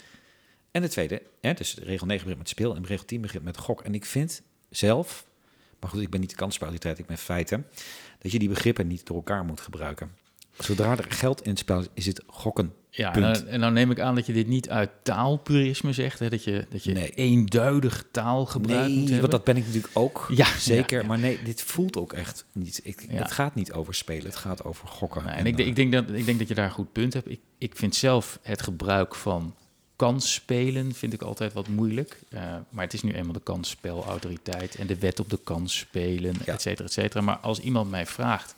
[0.73, 3.57] en de tweede, hè, dus regel 9 begint met speel en regel 10 begint met
[3.59, 3.81] gok.
[3.81, 5.27] En ik vind zelf,
[5.81, 7.67] maar goed, ik ben niet de kansspelautoriteit, ik ben feiten,
[8.19, 10.11] dat je die begrippen niet door elkaar moet gebruiken.
[10.59, 12.75] Zodra er geld in het spel is, is het gokken.
[12.91, 13.45] Ja, Punt.
[13.45, 16.29] en dan neem ik aan dat je dit niet uit taalpurisme zegt, hè?
[16.31, 17.11] dat je, dat je Nee.
[17.11, 20.27] eenduidig taalgebruik moet Nee, want dat ben ik natuurlijk ook.
[20.35, 20.97] Ja, zeker.
[20.97, 21.09] ja, ja.
[21.09, 22.81] Maar nee, dit voelt ook echt niet.
[22.83, 23.15] Ik, Ja.
[23.23, 25.27] Het gaat niet over spelen, het gaat over gokken.
[25.27, 27.31] En ik, denk- ik, denk dat, ik denk dat je daar een goed punt hebt.
[27.31, 29.55] Ik, ik vind zelf het gebruik van
[29.97, 32.21] kansspelen vind ik altijd wat moeilijk.
[32.29, 36.53] Eh, maar het is nu eenmaal de kansspelautoriteit en de wet op de kansspelen, Ja.
[36.53, 37.21] et cetera, et cetera.
[37.21, 38.55] Maar als iemand mij vraagt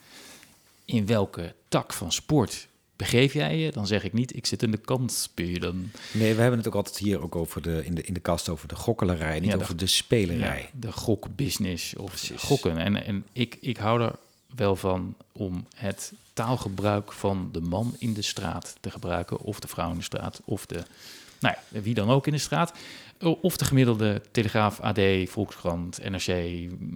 [0.84, 2.66] in welke tak van sport
[2.96, 5.92] begeef jij je, dan zeg ik niet, ik zit in de kansspelen.
[6.12, 8.48] Nee, we hebben het ook altijd hier ook over de, in, de, in de kast
[8.48, 10.60] over de gokkelarij, niet Ja, de- over de spelerij.
[10.72, 12.42] Ja, de gokbusiness of Precies.
[12.42, 12.78] gokken.
[12.78, 14.12] En, en ik, ik hou er
[14.54, 19.68] wel van om het taalgebruik van de man in de straat te gebruiken, of de
[19.68, 20.82] vrouw in de straat, of de,
[21.44, 22.72] nou ja, wie dan ook in de straat.
[23.20, 26.26] O- Of de gemiddelde Telegraaf, AD, Volkskrant, NRC,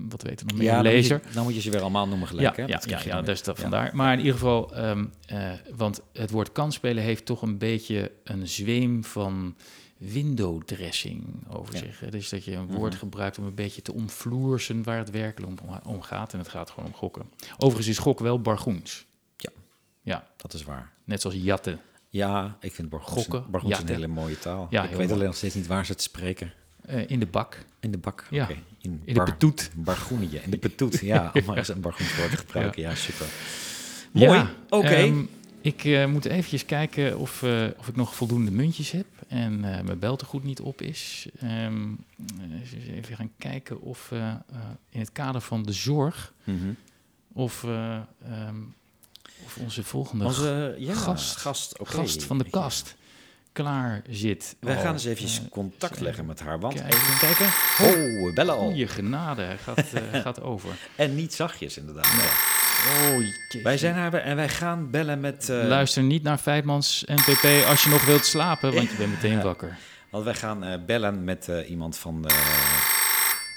[0.08, 1.20] wat weten we nog meer, je- lezer.
[1.34, 2.56] Dan moet je ze weer allemaal noemen gelijk.
[2.56, 2.68] Ja, hè?
[2.68, 3.30] ja, Dat ja, je ja, weer.
[3.30, 3.90] is dat vandaar.
[3.96, 8.48] Maar in ieder geval, ehm, eh, want het woord kansspelen heeft toch een beetje een
[8.48, 9.56] zweem van
[9.96, 11.98] window dressing over zich.
[12.11, 12.98] Dus dat je een woord Mhm.
[13.00, 16.32] gebruikt om een beetje te omvloersen waar het werkelijk om, om gaat.
[16.32, 17.22] En het gaat gewoon om gokken.
[17.56, 19.06] Overigens is gok wel bargoens.
[19.37, 19.50] Ja.
[20.02, 20.92] Ja, Dat is waar.
[21.04, 21.80] net zoals jatten.
[22.11, 24.66] Ja, ik vind Bargoens, Gokken, Bargoens een hele mooie taal.
[24.71, 25.12] Ja, ik weet mooi.
[25.12, 26.53] alleen nog steeds niet waar ze het spreken.
[26.85, 27.64] Eh, in de bak.
[27.81, 28.27] In de bak.
[28.31, 28.49] Ja.
[28.81, 29.71] In, In de petoet.
[29.75, 30.37] Bargoenië.
[30.44, 30.99] In de petoet.
[31.01, 32.83] Ja, om maar eens een Bargoens woord te gebruiken.
[32.83, 33.27] Ja, super.
[34.12, 34.44] Mooi.
[34.68, 34.87] Oké.
[34.87, 35.23] ehm,
[35.61, 39.83] ik eh, moet eventjes kijken of, eh, of ik nog voldoende muntjes heb en eh,
[39.85, 41.29] mijn beltegoed niet op is.
[41.40, 41.66] Eh,
[42.94, 44.12] even gaan kijken of
[44.90, 46.57] in het kader van de zorg Mhm.
[47.33, 47.94] of, eh,
[48.25, 48.88] ehm, of
[49.56, 52.96] onze volgende Onze ja, gast- gast, gast van de kast
[53.52, 54.56] klaar zit.
[54.61, 56.61] Wij gaan eens eventjes Eh, contact even leggen met haar.
[56.61, 56.98] Want kijken.
[56.98, 57.46] even kijken.
[57.46, 58.61] Oh, we bellen al.
[58.68, 60.70] Goeie genade, hij gaat, eh, gaat over.
[60.96, 62.06] En niet zachtjes, inderdaad.
[62.06, 63.62] Oh, jeetje.
[63.62, 65.48] Wij zijn haar en wij gaan bellen met.
[65.48, 69.42] eh, Luister niet naar Feitmans NPP als je nog wilt slapen, want je bent meteen
[69.42, 69.76] wakker.
[70.11, 72.26] Want wij gaan bellen met iemand van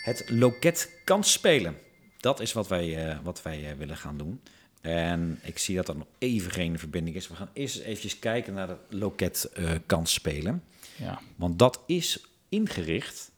[0.04, 1.78] het loket kansspelen.
[2.20, 4.42] Dat is wat wij, wat wij willen gaan doen.
[4.82, 7.28] En ik zie dat er nog even geen verbinding is.
[7.28, 10.64] We gaan eerst eventjes kijken naar het loket eh kansspelen.
[10.96, 11.20] Ja.
[11.36, 13.32] Want dat is ingericht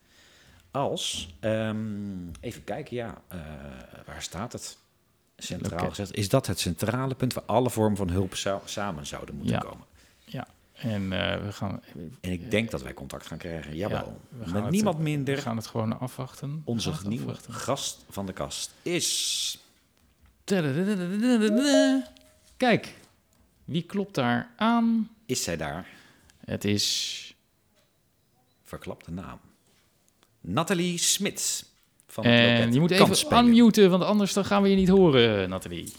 [0.71, 1.35] als...
[1.39, 3.39] ehm, even kijken, ja, eh,
[4.05, 4.77] waar staat het?
[5.37, 6.13] Centraal Loket.
[6.17, 9.59] Is dat het centrale punt waar alle vormen van hulp zou- samen zouden moeten Ja.
[9.61, 9.85] komen?
[10.73, 11.81] En eh, we gaan...
[12.21, 13.75] En ik denk dat wij contact gaan krijgen.
[13.75, 14.21] Jawel.
[14.29, 15.37] we gaan Met het- niemand We minder.
[15.37, 16.61] gaan het gewoon afwachten.
[16.65, 19.57] Onze We nieuwe gast van de kast is...
[22.57, 22.93] Kijk,
[23.65, 25.09] wie klopt daar aan?
[25.25, 25.87] Is zij daar?
[26.45, 27.19] Het is...
[28.63, 29.39] Verklap de naam.
[30.41, 31.65] Nathalie Smit.
[32.07, 34.87] Van het En loket je moet even unmuten, want anders dan gaan we je niet
[34.89, 35.93] horen, Nathalie.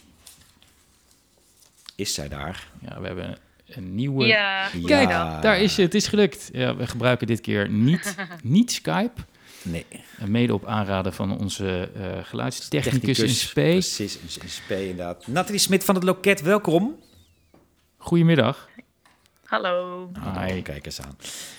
[1.95, 2.69] Is zij daar?
[2.81, 4.27] Ja, we hebben een nieuwe...
[4.27, 5.41] Ja, Kijk, Ja.
[5.41, 5.83] daar is je.
[5.83, 6.49] Het is gelukt.
[6.53, 9.21] Ja, we gebruiken dit keer niet, niet Skype.
[9.65, 9.87] Nee.
[10.19, 13.71] En mede op aanraden van onze eh geluidstechnicus in Spee.
[13.71, 15.27] Precies, in, in Spee inderdaad.
[15.27, 16.99] Nathalie Smit van het loket, welkom.
[17.97, 18.69] Goedemiddag.
[19.45, 20.11] hallo.
[20.23, 20.57] Hi.
[20.57, 21.17] Oh, kijk eens aan.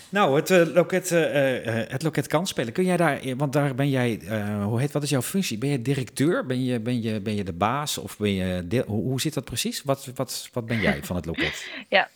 [0.10, 2.74] Nou, het uh, loket, uh, uh, het loket kan spelen.
[2.74, 5.58] Kun jij daar, want daar ben jij, uh, hoe heet, wat is jouw functie?
[5.58, 6.46] Ben je directeur?
[6.46, 7.98] Ben je, ben je, ben je de baas?
[7.98, 9.84] Of ben je, de, hoe, hoe zit dat precies?
[9.84, 11.70] Wat, wat, wat ben jij van het loket?
[11.89, 12.10] ja,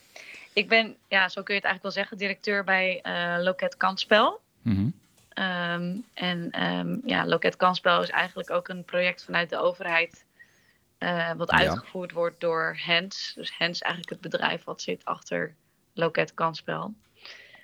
[0.52, 4.40] ik ben, ja, zo kun je het eigenlijk wel zeggen, directeur bij uh, Loket Kansspel.
[4.62, 4.94] Mm -hmm.
[5.34, 10.24] Um, en um, ja, Loket Kansspel is eigenlijk ook een project vanuit de overheid.
[10.98, 12.16] Uh, wat uitgevoerd ja.
[12.16, 13.32] wordt door Hens.
[13.34, 15.54] Dus Hens is eigenlijk het bedrijf wat zit achter
[15.94, 16.94] Loket Kansspel.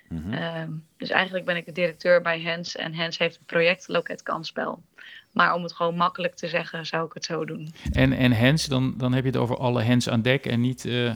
[0.09, 0.33] Mm -hmm.
[0.33, 2.75] um, dus eigenlijk ben ik de directeur bij Hens.
[2.75, 4.83] En Hens heeft het project Loket Kansspel.
[5.31, 7.73] Maar om het gewoon makkelijk te zeggen, zou ik het zo doen.
[7.91, 10.85] En, en Hens, dan, dan heb je het over alle hens aan dek en niet
[10.85, 11.15] uh, uh,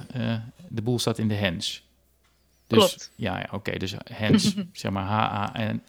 [0.67, 1.89] de boel staat in de hens.
[2.71, 3.11] Dus, Klopt.
[3.15, 3.55] Ja, ja oké.
[3.55, 5.03] Okay, dus hens, zeg maar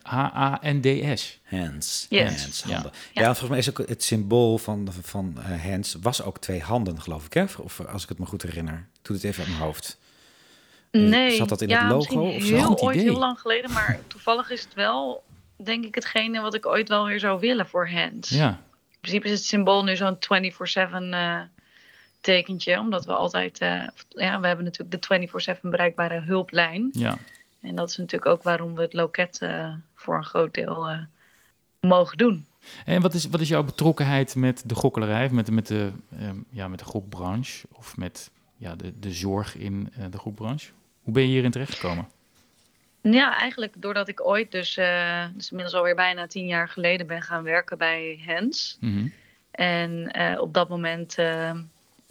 [0.02, 1.40] H-A-N-D-S.
[1.44, 2.06] Hands.
[2.08, 2.42] Yes.
[2.42, 2.92] hands handen.
[3.12, 3.22] Ja.
[3.22, 3.26] ja.
[3.26, 7.26] volgens mij is ook het symbool van, van uh, hands was ook twee handen, geloof
[7.26, 7.32] ik.
[7.32, 7.44] Hè?
[7.58, 8.86] Of als ik het me goed herinner.
[9.02, 9.98] Doe het even uit mijn hoofd.
[10.90, 11.36] Nee.
[11.36, 12.20] Zat dat in ja, het logo?
[12.20, 13.08] Of heel goed ooit, idee.
[13.08, 13.72] heel lang geleden.
[13.72, 15.24] Maar toevallig is het wel,
[15.56, 18.28] denk ik, hetgene wat ik ooit wel weer zou willen voor hands.
[18.28, 18.48] Ja.
[18.90, 20.18] In principe is het symbool nu zo'n 24-7
[21.00, 21.40] uh,
[22.22, 22.78] tekentje.
[22.78, 26.88] Omdat we altijd, uh, ja, we hebben natuurlijk de 24-7 bereikbare hulplijn.
[26.92, 27.18] Ja.
[27.60, 30.98] En dat is natuurlijk ook waarom we het loket uh, voor een groot deel uh,
[31.80, 32.46] mogen doen.
[32.84, 36.68] En wat is, wat is jouw betrokkenheid met de gokkelarij, met, met, de, um, ja,
[36.68, 40.70] met de gokbranche of met ja, de, de zorg in uh, de gokbranche?
[41.02, 42.08] Hoe ben je hierin terechtgekomen?
[43.00, 47.22] Ja, eigenlijk doordat ik ooit, dus, uh, dus inmiddels alweer bijna tien jaar geleden, ben
[47.22, 48.76] gaan werken bij Hens.
[48.80, 49.12] Mm -hmm.
[49.50, 51.16] En uh, op dat moment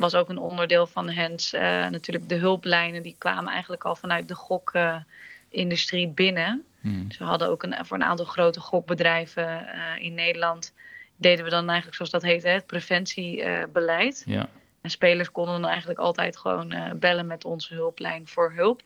[0.02, 1.52] was ook een onderdeel van Hens
[1.92, 3.04] natuurlijk de hulplijnen.
[3.04, 6.66] Die kwamen eigenlijk al vanuit de gokindustrie binnen.
[6.80, 7.08] Mm.
[7.08, 9.68] Dus we hadden ook een, voor een aantal grote gokbedrijven
[10.00, 10.74] in Nederland.
[11.16, 14.24] Deden we dan eigenlijk, zoals dat heet, het preventiebeleid.
[14.26, 14.50] Ja.
[14.82, 18.82] En spelers konden dan eigenlijk altijd gewoon bellen met onze hulplijn voor hulp.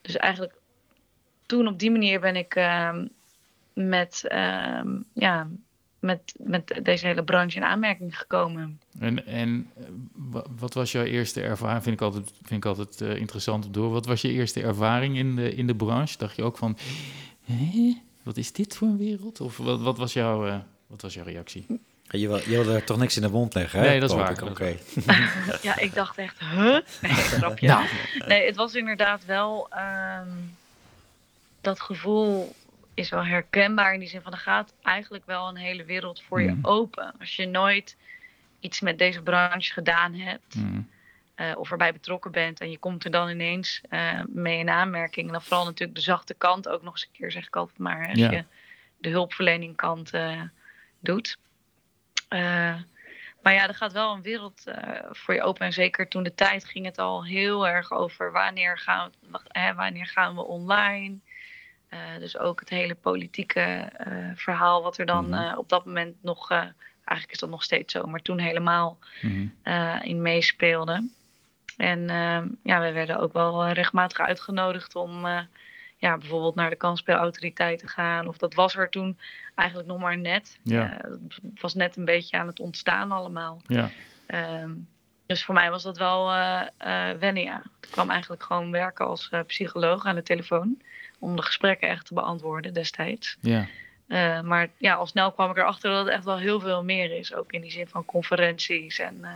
[0.00, 0.54] Dus eigenlijk
[1.46, 2.98] toen op die manier ben ik uh,
[3.72, 4.80] met, uh,
[5.12, 5.48] ja,
[6.00, 8.80] met, met deze hele branche in aanmerking gekomen.
[8.98, 9.70] En, en
[10.58, 11.82] wat was jouw eerste ervaring?
[11.82, 13.90] Vind ik altijd, vind ik altijd uh, interessant om door.
[13.90, 16.18] Wat was je eerste ervaring in de, in de branche?
[16.18, 16.78] Dacht je ook van,
[17.44, 19.40] Hé, wat is dit voor een wereld?
[19.40, 21.66] Of wat, wat, was, jouw, uh, wat was jouw reactie?
[22.08, 23.86] Je wil, je wilde er toch niks in de mond leggen, hè?
[23.86, 24.42] Nee, dat is waar.
[24.42, 24.76] Oké.
[25.62, 26.78] ja, ik dacht echt, huh?
[27.00, 27.66] Nee, grapje.
[27.66, 27.86] Nou.
[28.26, 29.68] Nee, het was inderdaad wel...
[30.22, 30.58] Um,
[31.60, 32.54] dat gevoel
[33.00, 34.32] is wel herkenbaar in die zin van...
[34.32, 36.64] er gaat eigenlijk wel een hele wereld voor je Mm.
[36.64, 37.14] open.
[37.20, 37.96] Als je nooit
[38.60, 40.54] iets met deze branche gedaan hebt...
[40.54, 40.88] Mm.
[41.36, 45.26] Uh, of erbij betrokken bent en je komt er dan ineens uh, mee in aanmerking.
[45.26, 47.78] En dan vooral natuurlijk de zachte kant ook nog eens een keer, zeg ik altijd
[47.78, 48.08] maar.
[48.08, 48.30] Als Ja.
[48.30, 48.44] je
[48.98, 50.42] de hulpverlening kant uh,
[50.98, 51.38] doet.
[53.42, 54.64] Maar ja, er gaat wel een wereld
[55.10, 55.66] voor je open.
[55.66, 59.74] En zeker toen de tijd ging het al heel erg over wanneer gaan we, hè,
[59.74, 61.18] wanneer gaan we online.
[61.90, 65.40] Uh, dus ook het hele politieke uh, verhaal wat er dan Mhm.
[65.42, 66.50] uh, op dat moment nog...
[66.50, 69.46] eigenlijk is dat nog steeds zo, maar toen helemaal Mhm.
[70.02, 71.08] in meespeelde.
[71.76, 75.26] En uh, ja, we werden ook wel regelmatig uitgenodigd om
[75.96, 78.28] ja, bijvoorbeeld naar de kansspelautoriteit te gaan.
[78.28, 79.18] Of dat was er toen
[79.54, 80.58] eigenlijk nog maar net.
[80.62, 81.00] Ja.
[81.42, 83.62] Het was net een beetje aan het ontstaan allemaal.
[83.66, 83.90] Ja.
[84.62, 84.88] Um,
[85.30, 87.62] dus voor mij was dat wel uh, uh, wennen, ja.
[87.80, 90.82] Ik kwam eigenlijk gewoon werken als uh, psycholoog aan de telefoon.
[91.18, 93.36] Om de gesprekken echt te beantwoorden destijds.
[93.40, 93.66] Ja.
[94.08, 97.18] Uh, maar ja, al snel kwam ik erachter dat het echt wel heel veel meer
[97.18, 97.34] is.
[97.34, 99.28] Ook in die zin van conferenties en uh,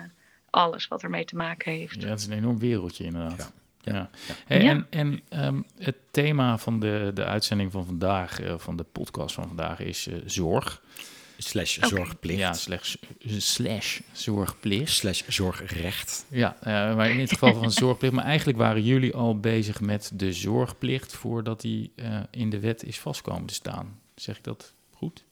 [0.51, 2.03] alles wat ermee te maken heeft.
[2.03, 3.53] Ja, het is een enorm wereldje inderdaad.
[3.81, 3.93] Ja.
[3.93, 4.11] Ja.
[4.47, 4.71] Hey, Ja.
[4.71, 9.35] En, en um, het thema van de, de uitzending van vandaag, uh, van de podcast
[9.35, 10.83] van vandaag, is uh, zorg.
[11.39, 12.39] Slash zorgplicht.
[12.39, 12.95] Ja, slash,
[13.27, 14.93] slash zorgplicht.
[14.93, 16.27] Slash zorgrecht.
[16.29, 18.15] Ja, uh, maar in het geval van zorgplicht.
[18.15, 22.83] Maar eigenlijk waren jullie al bezig met de zorgplicht voordat die uh, in de wet
[22.83, 24.01] is vastkomen te staan.
[24.15, 25.25] Zeg ik dat goed?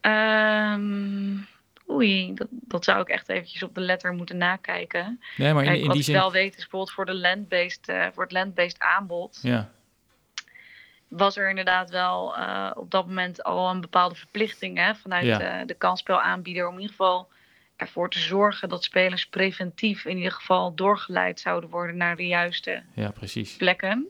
[0.00, 1.46] Um,
[1.90, 5.20] Oei, dat, dat zou ik echt eventjes op de letter moeten nakijken.
[5.36, 6.14] Nee, maar in, Kijk, in wat die ik zin...
[6.14, 9.38] wel weet is bijvoorbeeld voor, de land-based, eh, voor het land-based aanbod...
[9.42, 9.70] Ja,
[11.08, 15.40] was er inderdaad wel eh, op dat moment al een bepaalde verplichting hè, vanuit Ja.
[15.60, 17.28] eh, de kansspelaanbieder om in ieder geval
[17.76, 22.82] ervoor te zorgen dat spelers preventief in ieder geval doorgeleid zouden worden naar de juiste
[22.94, 23.56] ja, precies.
[23.56, 24.06] plekken.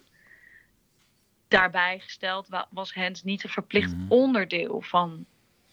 [1.48, 4.04] Daarbij gesteld wa- was Hens niet een verplicht Mhm.
[4.08, 5.24] onderdeel van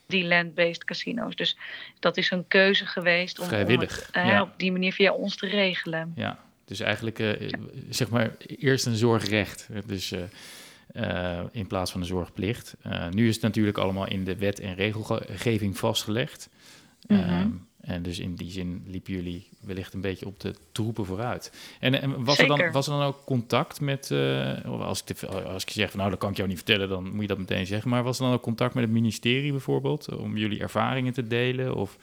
[0.07, 1.35] die land-based casino's.
[1.35, 1.57] Dus
[1.99, 4.41] dat is een keuze geweest om, om het eh, ja.
[4.41, 6.11] op die manier via ons te regelen.
[6.15, 7.49] Ja, dus eigenlijk eh,
[7.89, 9.67] zeg maar eerst een zorgrecht.
[9.85, 10.21] Dus eh,
[10.87, 12.75] eh, in plaats van een zorgplicht.
[12.81, 16.49] Eh, nu is het natuurlijk allemaal in de wet en regelgeving vastgelegd.
[17.07, 17.19] Mhm.
[17.19, 17.49] Ehm,
[17.81, 21.75] en dus in die zin liepen jullie wellicht een beetje op de troepen vooruit.
[21.79, 24.11] En, en was, er dan, was er dan ook contact met,
[24.65, 26.89] of als, ik te- als ik zeg van nou dat kan ik jou niet vertellen,
[26.89, 27.89] dan moet je dat meteen zeggen.
[27.89, 31.75] Maar was er dan ook contact met het ministerie bijvoorbeeld, om jullie ervaringen te delen?
[31.75, 31.97] Of,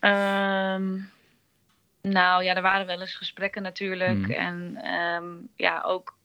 [0.00, 0.98] Ehm,
[2.02, 4.18] nou ja, er waren wel eens gesprekken natuurlijk.
[4.18, 4.30] Mhm.
[4.30, 5.24] En ehm,
[5.56, 6.15] ja, ook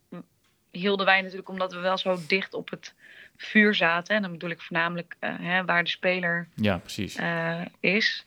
[0.72, 2.94] hielden wij natuurlijk, omdat we wel zo dicht op het
[3.38, 4.16] vuur zaten.
[4.16, 7.16] En dan bedoel ik voornamelijk eh, hè, waar de speler ja, precies.
[7.16, 8.26] eh, is.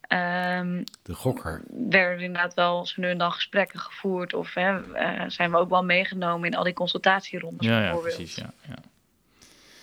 [0.00, 1.62] ehm, De gokker.
[1.88, 4.34] werden inderdaad wel zo nu en dan gesprekken gevoerd.
[4.34, 8.14] Of hè, eh, zijn we ook wel meegenomen in al die consultatierondes ja, ja, bijvoorbeeld.
[8.16, 8.34] precies.
[8.36, 8.76] Ja, ja.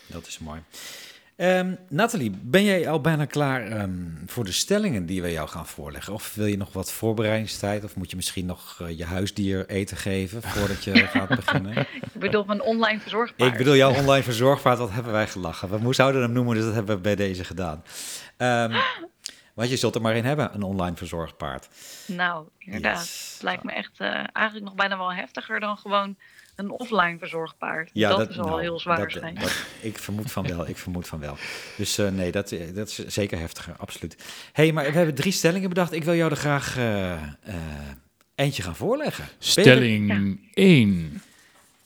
[0.08, 0.62] Dat is mooi.
[1.42, 3.92] Ehm, Nathalie, ben jij al bijna klaar ehm,
[4.26, 6.14] voor de stellingen die we jou gaan voorleggen?
[6.14, 7.84] Of wil je nog wat voorbereidingstijd?
[7.84, 11.78] Of moet je misschien nog eh, je huisdier eten geven voordat je gaat beginnen?
[11.78, 11.88] Ik
[12.20, 13.52] bedoel, een online verzorgpaard.
[13.52, 15.70] Ik bedoel, jouw online verzorgpaard, wat hebben wij gelachen.
[15.70, 17.84] We moe- zouden hem noemen, dus dat hebben we bij deze gedaan.
[18.38, 18.76] Ehm,
[19.56, 21.68] want je zult er maar één hebben, een online verzorgpaard.
[22.06, 23.00] Nou, inderdaad.
[23.00, 23.32] Yes.
[23.34, 26.16] Het lijkt me echt eh, eigenlijk nog bijna wel heftiger dan gewoon
[26.64, 27.90] een offline verzorgpaard.
[27.94, 29.46] Ja, dat, is al nou, heel zwaar dat- waarschijnlijk.
[29.46, 31.38] dat- ik vermoed van wel, ik vermoed van wel.
[31.78, 34.16] Dus eh, nee, dat, eh, dat is zeker heftiger, absoluut.
[34.54, 35.92] hey, maar we hebben drie stellingen bedacht.
[35.92, 37.22] Ik wil jou er graag eh, eh,
[38.36, 39.26] eentje gaan voorleggen.
[39.38, 41.22] Stelling 1.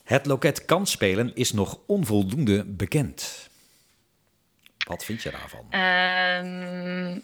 [0.04, 3.48] Het loket kan spelen is nog onvoldoende bekend.
[4.86, 5.66] Wat vind je daarvan?
[5.70, 7.18] Ehm,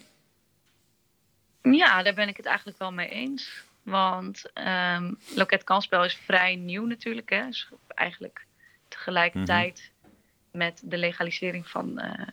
[1.75, 3.63] ja, daar ben ik het eigenlijk wel mee eens.
[3.83, 7.29] Want ehm loket kansspel is vrij nieuw natuurlijk.
[7.29, 7.47] Hè?
[7.47, 8.45] Is eigenlijk
[8.87, 9.91] tegelijkertijd
[10.51, 12.27] met de legalisering van, eh,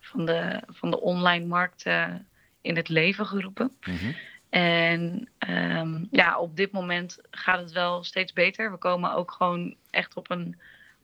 [0.00, 1.84] van, de, van de online markt
[2.60, 3.76] in het leven geroepen.
[3.80, 4.12] Mhm.
[4.54, 8.70] En ehm, ja, op dit moment gaat het wel steeds beter.
[8.70, 10.60] We komen ook gewoon echt op een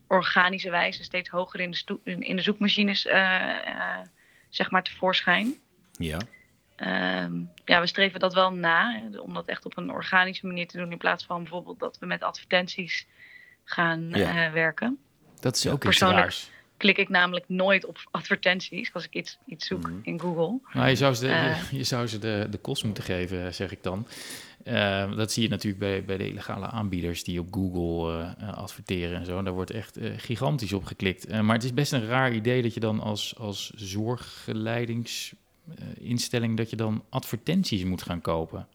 [0.07, 3.99] organische wijze steeds hoger in de, in de zoekmachines eh, eh,
[4.49, 5.53] zeg maar tevoorschijn.
[5.91, 6.19] Ja,
[6.81, 7.31] Ehm,
[7.65, 10.91] ja, we streven dat wel na, om dat echt op een organische manier te doen
[10.91, 13.07] in plaats van bijvoorbeeld dat we met advertenties
[13.63, 14.45] gaan Ja.
[14.45, 14.97] eh, werken.
[15.39, 16.49] Dat is ook iets Persoonlijk- raars.
[16.77, 19.93] Klik ik namelijk nooit op advertenties als ik iets, iets zoek Mhm.
[20.03, 20.59] in Google.
[20.73, 21.71] Nou, je zou ze, de, Eh.
[21.79, 24.07] je zou ze de, de kost moeten geven, zeg ik dan.
[24.63, 29.19] Eh, dat zie je natuurlijk bij, bij de illegale aanbieders die op Google eh, adverteren
[29.19, 29.41] en zo.
[29.43, 31.41] Daar wordt echt gigantisch op geklikt.
[31.41, 33.71] Maar het is best een raar idee dat je dan als, als
[35.75, 36.57] zorggeleidingsinstelling...
[36.57, 38.67] dat je dan advertenties moet gaan kopen.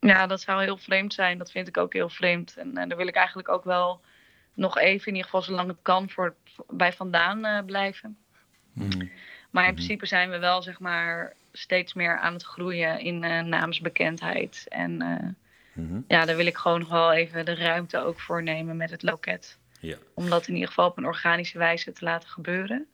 [0.00, 1.38] Ja, dat zou heel vreemd zijn.
[1.38, 2.56] Dat vind ik ook heel vreemd.
[2.56, 4.00] En eh, daar wil ik eigenlijk ook wel
[4.54, 8.16] nog even, in ieder geval zolang het kan, voor, voor- bij vandaan eh, blijven.
[8.72, 9.06] Mhm.
[9.50, 9.74] Maar in Mhm.
[9.78, 14.66] principe zijn we wel, zeg maar, steeds meer aan het groeien in eh, naamsbekendheid.
[14.68, 15.28] En eh,
[15.72, 16.00] Mhm.
[16.08, 19.02] ja, daar wil ik gewoon nog wel even de ruimte ook voor nemen met het
[19.02, 19.58] loket.
[19.80, 19.96] ja.
[20.14, 22.86] Om dat in ieder geval op een organische wijze te laten gebeuren.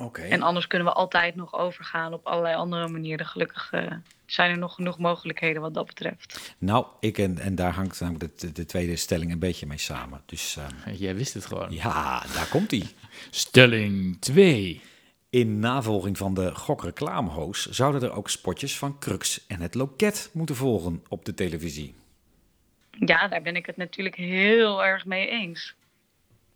[0.00, 0.22] Oké.
[0.22, 3.26] En anders kunnen we altijd nog overgaan op allerlei andere manieren.
[3.26, 3.92] Gelukkig eh,
[4.26, 6.54] zijn er nog genoeg mogelijkheden wat dat betreft.
[6.58, 10.22] Nou, ik en, en daar hangt namelijk de, de tweede stelling een beetje mee samen.
[10.26, 11.72] Dus ehm, Jij wist het gewoon.
[11.72, 12.82] ja, daar komt hij.
[13.30, 14.80] Stelling 2.
[15.30, 20.56] In navolging van de gokreclamehoos zouden er ook spotjes van Crux en het loket moeten
[20.56, 21.94] volgen op de televisie.
[22.90, 25.74] Ja, daar ben ik het natuurlijk heel erg mee eens.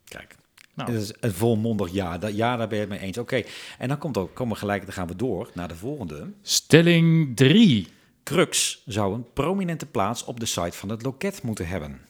[0.04, 0.36] Kijk,
[0.74, 0.92] Nou.
[0.92, 2.18] dat is een volmondig ja.
[2.18, 3.18] Dat, ja, daar ben je het mee eens.
[3.18, 3.42] Oké,
[3.78, 6.32] en dan komt ook, komen we gelijk, dan gaan we door naar de volgende.
[6.42, 7.88] Stelling 3.
[8.24, 12.00] Crux zou een prominente plaats op de site van het loket moeten hebben.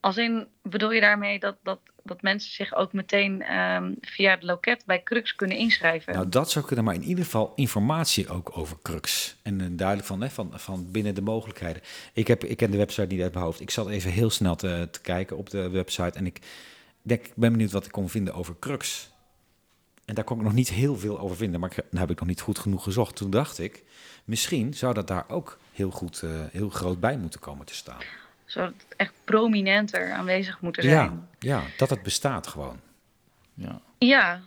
[0.00, 4.42] Als in, bedoel je daarmee dat, dat, dat mensen zich ook meteen ehm, via het
[4.42, 6.14] loket bij Crux kunnen inschrijven?
[6.14, 9.36] Nou, dat zou kunnen, maar in ieder geval informatie ook over Crux.
[9.42, 11.82] En eh, duidelijk van, hè, van, van binnen de mogelijkheden.
[12.12, 13.60] Ik, heb, ik ken de website niet uit mijn hoofd.
[13.60, 16.18] Ik zat even heel snel te, te kijken op de website.
[16.18, 16.40] En ik
[17.08, 19.14] denk, ik ben benieuwd wat ik kon vinden over Crux.
[20.04, 22.18] En daar kon ik nog niet heel veel over vinden, maar ik, nou heb ik
[22.18, 23.16] nog niet goed genoeg gezocht.
[23.16, 23.84] Toen dacht ik,
[24.24, 28.00] misschien zou dat daar ook heel goed, eh, heel groot bij moeten komen te staan.
[28.44, 30.94] Zodat het echt prominenter aanwezig moeten zijn.
[30.94, 32.80] Ja, ja, dat het bestaat gewoon.
[33.54, 33.80] Ja.
[33.98, 34.42] Ja,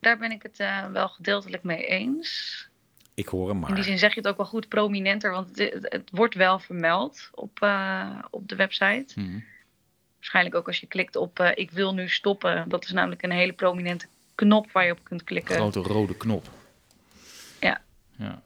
[0.00, 2.68] daar ben ik het uh, wel gedeeltelijk mee eens.
[3.14, 3.68] Ik hoor hem maar.
[3.68, 6.34] In die zin zeg je het ook wel goed prominenter, want het, het, het wordt
[6.34, 9.06] wel vermeld op, uh, op de website.
[9.14, 9.44] Hmm.
[10.26, 12.68] Waarschijnlijk ook als je klikt op uh, ik wil nu stoppen.
[12.68, 15.54] Dat is namelijk een hele prominente knop waar je op kunt klikken.
[15.54, 16.48] Een grote rode knop.
[17.60, 17.80] Ja.
[18.16, 18.42] ja.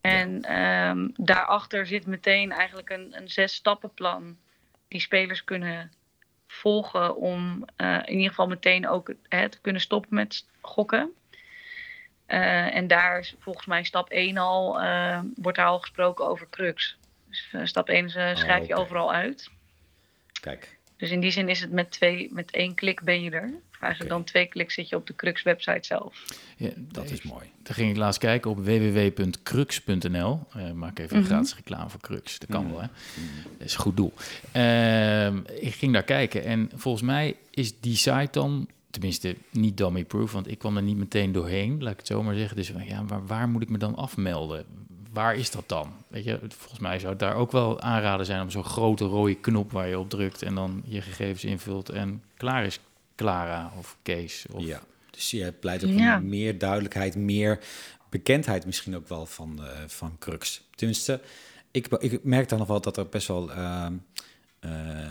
[0.00, 4.36] En um, daarachter zit meteen eigenlijk een, een zes stappenplan
[4.88, 5.92] die spelers kunnen
[6.46, 11.12] volgen om uh, in ieder geval meteen ook hè, te kunnen stoppen met gokken.
[12.26, 16.46] Uh, en daar is volgens mij stap 1 al, uh, wordt daar al gesproken over
[16.50, 16.96] crux.
[17.28, 18.66] Dus stap 1 schrijf oh, okay.
[18.66, 19.50] je overal uit.
[20.40, 20.82] Kijk.
[21.04, 23.52] Dus in die zin is het met, twee, met één klik ben je er.
[23.80, 24.08] Eigenlijk okay.
[24.08, 26.24] dan twee kliks zit je op de Crux website zelf.
[26.56, 27.46] Ja, dat is mooi.
[27.62, 30.40] Daar ging ik laatst kijken op www.crux.nl.
[30.56, 31.30] Uh, maak even mm -hmm.
[31.30, 32.38] gratis reclame voor Crux.
[32.38, 32.76] Dat kan mm -hmm.
[32.76, 32.88] wel, hè?
[33.58, 34.12] Dat is een goed doel.
[34.56, 35.26] Uh,
[35.60, 38.68] ik ging daar kijken en volgens mij is die site dan...
[38.90, 42.34] Tenminste, niet dummy-proof, want ik kwam er niet meteen doorheen, laat ik het zo maar
[42.34, 42.56] zeggen.
[42.56, 44.64] Dus ja, maar waar moet ik me dan afmelden?
[45.14, 45.92] Waar is dat dan?
[46.08, 49.34] Weet je, volgens mij zou het daar ook wel aanraden zijn om zo'n grote rode
[49.34, 52.80] knop waar je op drukt en dan je gegevens invult en klaar is
[53.14, 54.46] Clara of Kees.
[54.52, 54.62] Of...
[54.64, 56.18] Ja, dus je pleit ook ja.
[56.18, 57.58] meer duidelijkheid, meer
[58.08, 60.64] bekendheid misschien ook wel van, uh, van Crux.
[60.74, 61.20] Tenminste,
[61.70, 63.86] ik, ik merk dan nog wel dat er best wel uh,
[64.60, 64.70] uh,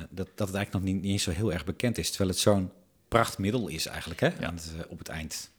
[0.10, 2.40] dat, dat het eigenlijk nog niet, niet eens zo heel erg bekend is, terwijl het
[2.40, 2.72] zo'n
[3.08, 4.54] prachtmiddel is eigenlijk hè, ja.
[4.54, 5.52] het, op het eind.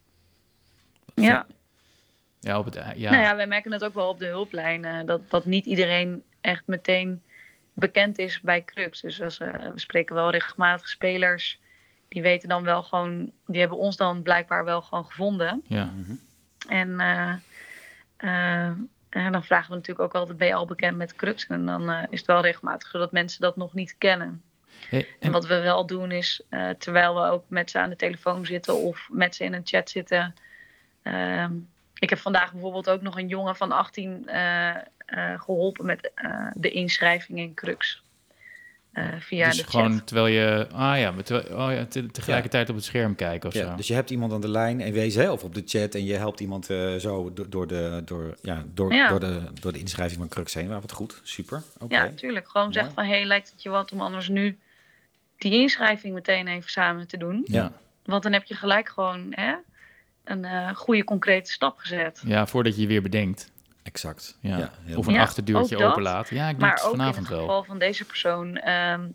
[1.14, 1.46] Ja.
[2.44, 3.10] Ja, op het, ja.
[3.10, 4.84] Nou ja, wij merken het ook wel op de hulplijn.
[4.84, 7.22] Uh, dat, dat niet iedereen echt meteen
[7.72, 9.00] bekend is bij Crux.
[9.00, 11.60] Dus als, uh, we spreken wel regelmatig spelers.
[12.08, 13.30] Die weten dan wel gewoon...
[13.46, 15.62] Die hebben ons dan blijkbaar wel gewoon gevonden.
[15.66, 15.92] Ja.
[16.68, 17.34] En, uh,
[19.08, 20.38] en dan vragen we natuurlijk ook altijd...
[20.38, 21.46] Ben je al bekend met Crux?
[21.46, 24.42] En dan is het wel regelmatig zodat mensen dat nog niet kennen.
[24.88, 25.06] Hey, en...
[25.20, 26.42] en wat we wel doen is...
[26.78, 28.74] terwijl we ook met ze aan de telefoon zitten...
[28.74, 30.34] of met ze in een chat zitten...
[31.02, 31.52] Ehm,
[32.04, 34.68] ik heb vandaag bijvoorbeeld ook nog een jongen van 18 uh,
[35.14, 38.02] uh, geholpen met uh, de inschrijving in Crux.
[39.18, 40.06] via dus de gewoon chat.
[40.06, 42.72] terwijl je, ah ja, terwijl, oh ja te, tegelijkertijd ja.
[42.72, 43.76] op het scherm kijken of ja, zo.
[43.76, 46.04] Dus je hebt iemand aan de lijn en wees hè, of op de chat en
[46.04, 46.66] je helpt iemand
[46.98, 49.08] zo door, door, de, door, ja, door, Ja.
[49.08, 50.68] door, de, door de inschrijving van Crux heen.
[50.68, 51.62] Nou, wat goed, super.
[51.78, 51.94] Oké.
[51.94, 52.48] Ja, natuurlijk.
[52.48, 52.78] Gewoon Mooi.
[52.78, 54.58] zegt van, hé, hey, lijkt het je wat om anders nu
[55.38, 57.42] die inschrijving meteen even samen te doen?
[57.44, 57.72] Ja.
[58.04, 59.54] Want dan heb je gelijk gewoon hè,
[60.24, 62.22] een uh, goede concrete stap gezet.
[62.26, 63.52] ja, voordat je je weer bedenkt.
[63.82, 64.38] Exact.
[64.40, 64.70] Ja.
[64.96, 66.28] Of een Ja, achterdeurtje openlaat.
[66.28, 67.38] Ja, ik doe Maar het ook in vanavond het wel.
[67.46, 69.08] geval van deze persoon ehm,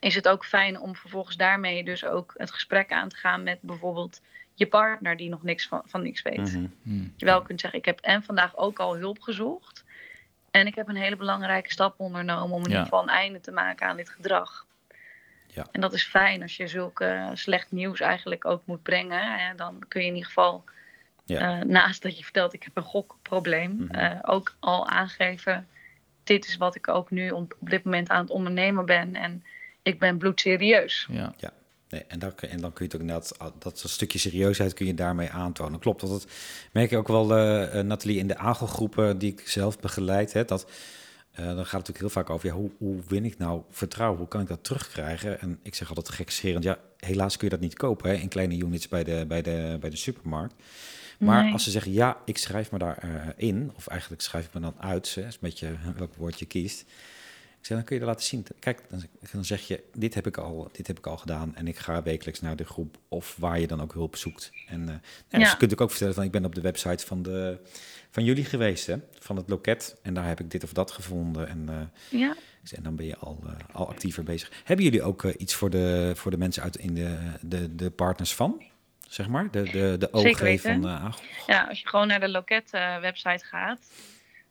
[0.00, 3.58] is het ook fijn om vervolgens daarmee dus ook het gesprek aan te gaan met
[3.60, 4.20] bijvoorbeeld
[4.54, 6.50] je partner die nog niks van, van niks weet.
[6.82, 7.12] Hmm.
[7.16, 9.84] Je wel kunt zeggen, ik heb en vandaag ook al hulp gezocht.
[10.50, 12.68] En ik heb een hele belangrijke stap ondernomen om in Ja.
[12.68, 14.66] ieder geval een einde te maken aan dit gedrag.
[15.56, 15.66] Ja.
[15.72, 19.38] En dat is fijn als je zulke slecht nieuws eigenlijk ook moet brengen.
[19.38, 20.64] Hè, dan kun je in ieder geval,
[21.24, 21.58] Ja.
[21.60, 25.68] eh, naast dat je vertelt ik heb een gokprobleem, eh, ook al aangeven.
[26.24, 29.14] Dit is wat ik ook nu op, op dit moment aan het ondernemen ben.
[29.14, 29.44] En
[29.82, 31.06] ik ben bloedserieus.
[31.10, 31.34] Ja.
[31.88, 34.86] Nee, en, dan, kun- en dan kun je het ook net, dat stukje serieusheid kun
[34.86, 35.80] je daarmee aantonen.
[35.80, 36.26] Klopt, dat het,
[36.72, 40.44] merk ik ook wel, eh, eh, Nathalie, in de AGEL-groepen die ik zelf begeleid, hè,
[40.44, 40.72] dat, eh,
[41.44, 44.18] dan gaat het natuurlijk heel vaak over, ja, hoe, hoe win ik nou vertrouwen?
[44.18, 45.40] Hoe kan ik dat terugkrijgen?
[45.40, 48.56] En ik zeg altijd gekscherend, ja, helaas kun je dat niet kopen hè, in kleine
[48.56, 50.54] units bij de, bij de, bij de supermarkt.
[51.18, 51.52] Maar Nee.
[51.52, 54.74] als ze zeggen, ja, ik schrijf me daarin, in, of eigenlijk schrijf ik me dan
[54.78, 56.84] uit, hè, is een beetje welk woord je kiest.
[57.66, 58.46] Zeg, dan kun je dat laten zien.
[58.58, 58.82] Kijk,
[59.32, 62.02] dan, zeg je, dit heb, ik al, dit heb ik al gedaan en ik ga
[62.02, 64.52] wekelijks naar de groep of waar je dan ook hulp zoekt.
[64.68, 65.38] En eh, nou, ja.
[65.38, 67.58] Dus je kunt ook vertellen van, ik ben op de website van, de,
[68.10, 69.96] van jullie geweest, hè, van het loket.
[70.02, 72.36] En daar heb ik dit of dat gevonden en, eh, Ja,
[72.72, 74.50] en dan ben je al, eh, al actiever bezig.
[74.64, 78.34] Hebben jullie ook iets voor de, voor de mensen uit in de, de, de partners
[78.34, 78.62] van,
[79.08, 79.50] zeg maar?
[79.50, 81.24] De, de, de OG van uh, Agel?
[81.46, 83.78] ja, als je gewoon naar de loket-website gaat,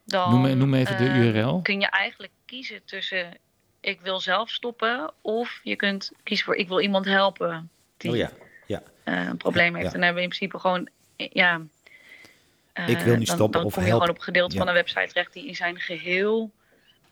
[0.06, 1.62] dan Noem, noem even de eh, URL.
[1.62, 3.38] kun je eigenlijk kiezen tussen
[3.80, 8.18] ik wil zelf stoppen of je kunt kiezen voor ik wil iemand helpen die Oh
[8.18, 8.32] ja,
[8.66, 8.82] ja.
[9.04, 9.86] eh, een probleem Ja, heeft.
[9.88, 9.94] ja.
[9.94, 11.62] En dan hebben we in principe gewoon, eh, ja...
[12.74, 14.02] eh, Ik wil nu dan- stoppen dan of kom je help.
[14.02, 14.58] gewoon op een gedeelte Ja.
[14.64, 16.52] van de website terecht die in zijn geheel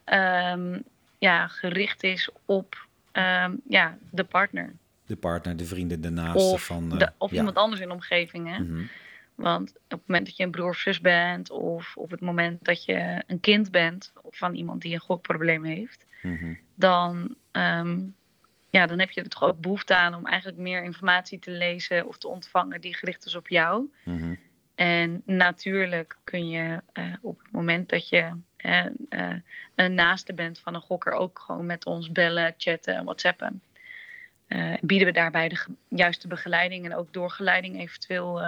[0.03, 0.79] ehm,
[1.17, 4.73] ja, gericht is op ehm, ja, de partner.
[5.05, 6.91] De partner, de vrienden, de naasten Of, van...
[6.91, 7.37] eh, de, of ja.
[7.37, 8.49] iemand anders in de omgeving.
[8.49, 8.59] Hè?
[8.59, 8.83] Mhm.
[9.35, 12.63] Want op het moment dat je een broer of zus bent, of op het moment
[12.63, 16.53] dat je een kind bent van iemand die een gokprobleem heeft, Mhm.
[16.75, 17.99] dan, ehm,
[18.69, 22.07] ja, dan heb je er toch ook behoefte aan om eigenlijk meer informatie te lezen
[22.07, 23.91] of te ontvangen die gericht is op jou.
[24.03, 24.35] Mhm.
[24.75, 29.35] En natuurlijk kun je eh, op het moment dat je eh, eh,
[29.75, 33.61] een naaste bent van een gokker ook gewoon met ons bellen, chatten en whatsappen.
[34.81, 38.41] bieden we daarbij de juiste begeleiding en ook doorgeleiding eventueel.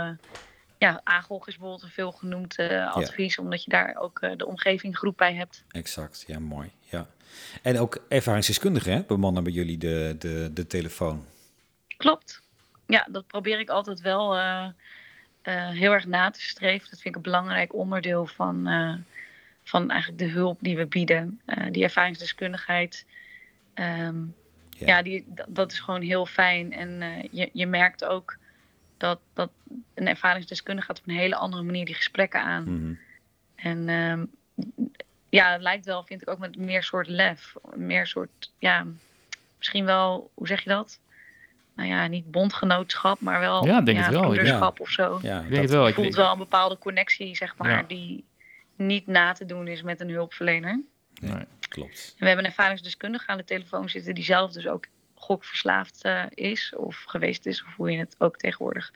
[0.78, 2.60] Ja, AGOG is bijvoorbeeld een veel genoemd
[2.94, 5.64] advies, omdat je daar ook de omgeving groep bij hebt.
[5.72, 6.72] Exact, ja, mooi.
[6.82, 7.08] Ja.
[7.62, 11.26] En ook ervaringsdeskundigen hè, bemannen bij jullie de, de, de telefoon.
[11.98, 12.44] Klopt.
[12.88, 14.68] Ja, dat probeer ik altijd wel uh,
[15.70, 16.90] heel erg na te streven.
[16.90, 18.68] Dat vind ik een belangrijk onderdeel van,
[19.64, 21.42] van eigenlijk de hulp die we bieden.
[21.72, 23.06] Die ervaringsdeskundigheid.
[23.76, 24.36] Um,
[24.70, 26.74] ja, ja die, dat is gewoon heel fijn.
[26.74, 27.02] En
[27.32, 28.38] je, je merkt ook
[28.98, 29.50] dat, dat
[29.94, 32.64] een ervaringsdeskundige gaat op een hele andere manier die gesprekken aan.
[32.64, 33.00] Mm -hmm.
[33.56, 34.32] En um,
[35.30, 37.54] ja, het lijkt wel, vind ik ook met meer soort lef.
[37.76, 38.86] Meer soort, ja,
[39.58, 41.00] misschien wel, hoe zeg je dat?
[41.76, 44.22] nou ja, niet bondgenootschap, maar wel ja, denk ja, het wel.
[44.22, 45.20] broederschap of zo.
[45.22, 45.94] Ja, denk het wel.
[45.94, 48.24] voelt wel een bepaalde connectie, zeg maar, die
[48.76, 50.82] niet na te doen is met een hulpverlener.
[51.22, 52.10] Nee, klopt.
[52.10, 54.86] En we hebben een ervaringsdeskundige aan de telefoon zitten die zelf dus ook
[55.26, 58.94] gokverslaafd uh, is of geweest is, of hoe je het ook tegenwoordig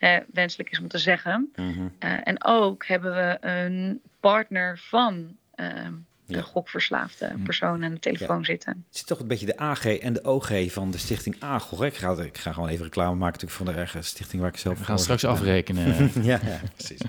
[0.00, 1.52] uh, wenselijk is om te zeggen.
[1.56, 1.92] Mm -hmm.
[2.00, 5.92] uh, en ook hebben we een partner van ehm,
[6.28, 7.42] de gokverslaafde hm.
[7.42, 8.84] persoon aan de telefoon zitten.
[8.88, 11.84] Het zit toch een beetje de AG en de OG van de stichting AGOG.
[11.84, 14.58] Ik ga, ik ga gewoon even reclame maken natuurlijk van de eigen stichting waar ik
[14.58, 14.78] zelf...
[14.78, 16.10] We gaan straks afrekenen.
[16.22, 17.00] ja, ja, precies.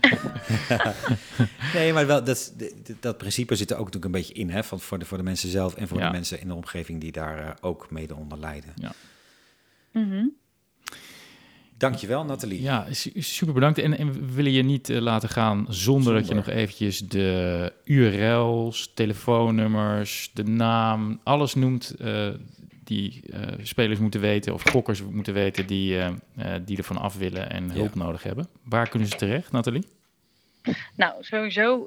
[1.74, 2.54] nee, maar wel, dat,
[3.00, 5.24] dat principe zit er ook natuurlijk een beetje in, hè, van, voor, de, voor de
[5.24, 8.40] mensen zelf en voor de mensen in de omgeving die daar uh, ook mede onder
[8.40, 8.74] lijden.
[8.76, 8.94] Ja.
[9.92, 10.39] Mm -hmm.
[11.80, 12.62] Dankjewel, Nathalie.
[12.62, 13.78] Ja, super bedankt.
[13.78, 17.00] En, en we willen je niet uh, laten gaan zonder, zonder, dat je nog eventjes
[17.00, 22.28] de URL's, telefoonnummers, de naam, alles noemt uh,
[22.84, 25.98] die uh, spelers moeten weten of gokkers moeten weten die,
[26.66, 28.04] die ervan af willen en hulp ja.
[28.04, 28.48] nodig hebben.
[28.64, 29.88] Waar kunnen ze terecht, Nathalie?
[30.96, 31.86] Nou, sowieso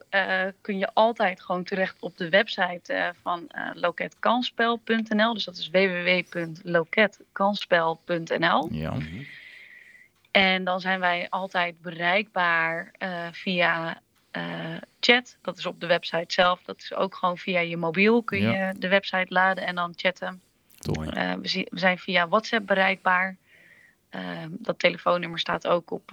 [0.61, 5.35] kun je altijd gewoon terecht op de website van loketkansspel.nl.
[5.35, 8.69] Dus dat is www.loketkansspel.nl.
[8.71, 8.95] Ja.
[8.95, 9.23] Mhm.
[10.33, 14.01] En dan zijn wij altijd bereikbaar uh, via
[14.33, 15.37] uh, chat.
[15.43, 16.63] Dat is op de website zelf.
[16.63, 18.53] Dat is ook gewoon via je mobiel kun ja.
[18.53, 20.43] je de website laden en dan chatten.
[20.99, 23.37] Uh, we, we, zijn via WhatsApp bereikbaar.
[24.49, 26.09] dat telefoonnummer staat ook op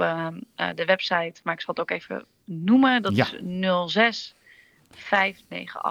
[0.76, 1.41] de website.
[1.43, 3.01] Maar ik zal het ook even noemen.
[3.01, 3.26] Dat ja.
[3.26, 4.36] is 06
[4.89, 5.82] 598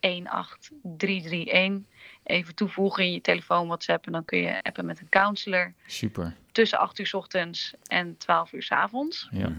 [0.00, 1.88] 18331
[2.24, 4.06] even toevoegen in je telefoon WhatsApp.
[4.06, 5.72] En dan kun je appen met een counselor.
[5.86, 6.36] Super.
[6.52, 9.28] Tussen 8 uur s ochtends en 12 uur s avonds.
[9.30, 9.52] Ja.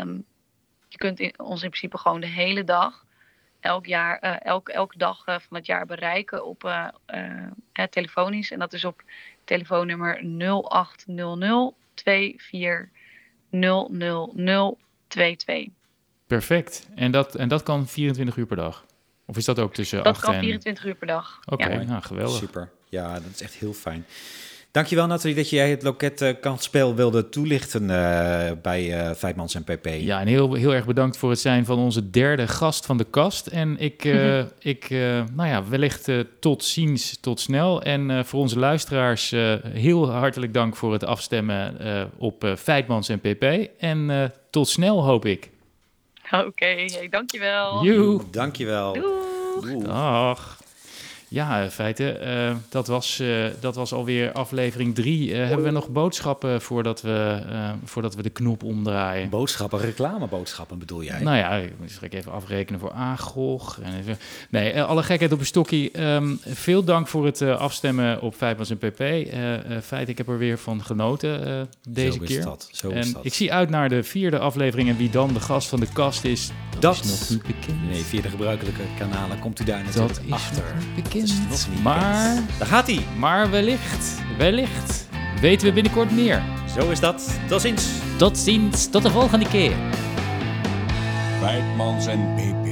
[0.00, 0.24] Um,
[0.88, 3.04] je kunt in, ons in principe gewoon de hele dag,
[3.60, 6.88] elk jaar, uh, elk, elke dag uh, van het jaar bereiken op uh,
[7.90, 8.50] telefonisch.
[8.50, 9.02] En dat is op
[9.44, 11.74] telefoonnummer 0800
[12.36, 12.88] 24
[13.50, 15.72] 00022.
[16.26, 16.88] Perfect.
[16.94, 18.86] En dat, en dat kan 24 uur per dag?
[19.26, 20.40] Of is dat ook tussen dat 8 kan en...
[20.40, 21.40] 24 uur per dag.
[21.44, 21.84] Oké, okay, ja.
[21.84, 22.38] nou geweldig.
[22.38, 22.70] Super.
[22.88, 24.06] Ja, dat is echt heel fijn.
[24.70, 29.64] Dankjewel Nathalie dat jij het loket uh, kansspel wilde toelichten uh, bij uh, Vijfmans en
[29.64, 29.86] PP.
[29.86, 33.04] Ja, en heel, heel erg bedankt voor het zijn van onze derde gast van de
[33.04, 33.46] kast.
[33.46, 34.04] En ik,
[34.58, 34.90] ik
[35.34, 36.10] nou ja, wellicht
[36.40, 37.82] tot ziens, tot snel.
[37.82, 39.30] En voor onze luisteraars
[39.62, 41.76] heel hartelijk dank voor het afstemmen
[42.18, 43.42] op Feitmans en PP.
[43.78, 45.50] En tot snel hoop ik.
[46.30, 47.84] Oké, okay, hey, dankjewel.
[47.84, 48.22] Joe.
[48.30, 48.92] Dankjewel.
[49.60, 49.82] Doeg.
[49.84, 50.57] Dag.
[51.28, 55.30] Ja, in feite, uh, dat, was, uh, dat was alweer aflevering drie.
[55.30, 57.42] Uh, hebben we nog boodschappen voordat we,
[57.84, 59.28] voordat we de knop omdraaien?
[59.28, 61.20] Boodschappen, reclameboodschappen bedoel jij?
[61.20, 63.78] Nou ja, ik moet even afrekenen voor AGOG.
[63.82, 64.18] En even,
[64.48, 66.14] nee, alle gekheid op een stokje.
[66.14, 69.02] Um, veel dank voor het afstemmen op Vijfmans en PP.
[69.82, 72.38] feit, ik heb er weer van genoten deze zo keer.
[72.38, 73.24] Is dat, zo en is dat.
[73.24, 76.24] ik zie uit naar de vierde aflevering en wie dan de gast van de kast
[76.24, 76.50] is.
[76.70, 77.88] Dat, dat is nog niet bekend.
[77.90, 80.64] Nee, via de gebruikelijke kanalen komt u daar natuurlijk dat is achter.
[80.94, 81.17] bekend.
[81.82, 83.06] Maar, daar gaat hij.
[83.18, 85.06] Maar wellicht, wellicht
[85.40, 86.42] weten we binnenkort meer.
[86.78, 87.38] Zo is dat.
[87.48, 87.86] Tot ziens.
[88.16, 88.90] Tot ziens.
[88.90, 89.72] Tot de volgende keer.
[92.06, 92.67] En PP.